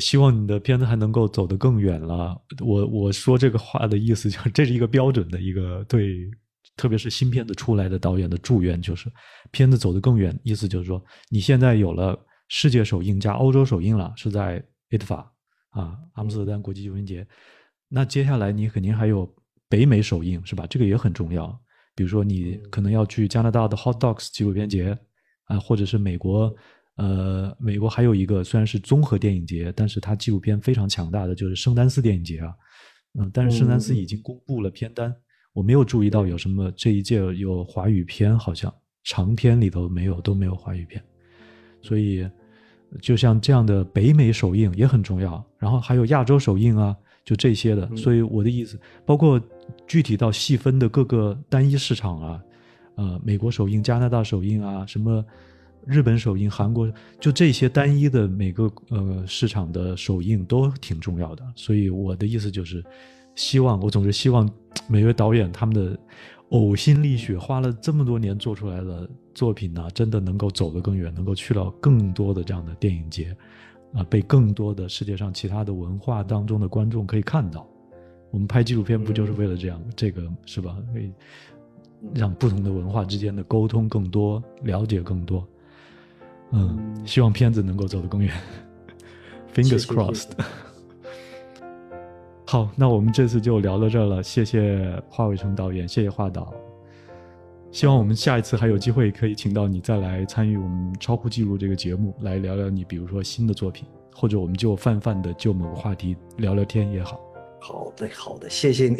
[0.02, 2.36] 希望你的片子还能够走得更远了。
[2.60, 6.28] 我我说这个话的意思就是， 这是一个标准的一个对，
[6.76, 9.10] 特别是新片子出来的导演的祝愿，就是
[9.50, 10.38] 片子走得更远。
[10.42, 12.18] 意思就是说，你现在有了。
[12.54, 15.24] 世界首映加欧洲首映了，是在 ITFA
[15.70, 17.26] 啊，阿姆斯特丹国际纪录片节。
[17.88, 19.26] 那接下来你肯定还有
[19.70, 20.66] 北美首映，是吧？
[20.68, 21.48] 这个也很重要。
[21.94, 24.98] 比如说你可能要去加拿大的 Hot Docs 纪录片节
[25.44, 26.54] 啊，或者是美国，
[26.96, 32.54] 呃，美国还有一个虽然是综合电影节，但是它纪录片非常强大的就是圣丹斯电影节啊。
[33.18, 35.14] 嗯，但是圣丹斯已经公布了片单，
[35.52, 38.72] 我没有注意到有什么这一届有华语片，好像
[39.04, 41.02] 长片里头没有，都没有华语片，
[41.82, 42.28] 所以。
[43.00, 47.88] 就像这样的北美首映也很重要，然后还有亚洲首映啊，就这些的。
[47.96, 49.40] 所以我的意思，包括
[49.86, 52.44] 具体到细分的各个单一市场啊，
[52.96, 55.24] 呃，美国首映、加拿大首映啊，什么
[55.86, 61.44] 日本首映、韩国，就这些单一的每个呃市场的首映都挺重要的。
[61.56, 62.84] 所以我的意思就是，
[63.34, 64.48] 希望我总是希望
[64.88, 65.98] 每位导演他们的。
[66.52, 73.34] 呕心沥血，花了这么多年做出来的作品呢，真的能够走得更远，能够去到更多的这样的电影节，
[73.94, 77.66] 啊，被更多的世界上其他的文化当中的观众可以看到。
[78.30, 79.82] 我们拍纪录片不就是为了这样？
[79.96, 80.76] 这个是吧？
[80.92, 81.10] 可以
[82.14, 85.48] 让不同的文化之间的沟通更多，了解更多。
[86.52, 88.32] 嗯，希望片子能够走得更远。
[89.54, 90.30] Fingers crossed。
[92.46, 94.22] 好，那我们这次就聊到这儿了。
[94.22, 96.52] 谢谢华伟成导演，谢谢华导。
[97.70, 107.18] 希望我们下一次还有机会可以请到你再来参与我们超酷记录这个节目，来聊聊你，比如说新的作品，或者我们就泛泛的就某个话题聊聊天也好。
[107.58, 108.98] 好的，好的，谢谢你，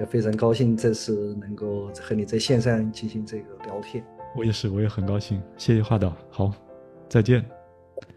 [0.00, 4.04] 也非常高兴这次能够和你在线上进行这个聊天。
[4.38, 5.42] 我也是，我也很高兴。
[5.56, 6.52] 谢谢华导，好，
[7.08, 7.44] 再见。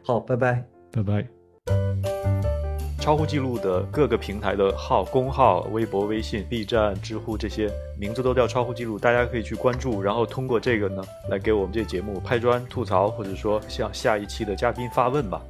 [0.06, 1.28] 好，拜拜，拜拜。
[3.00, 15.42] 超乎记录的各个平台的号，公号、微博、微信、B 站、知乎这些名字都叫超乎记录，大家可以去关注，然后通过这个呢，来给我们这节目拍砖、吐槽，或者说向下一期的嘉宾发问吧。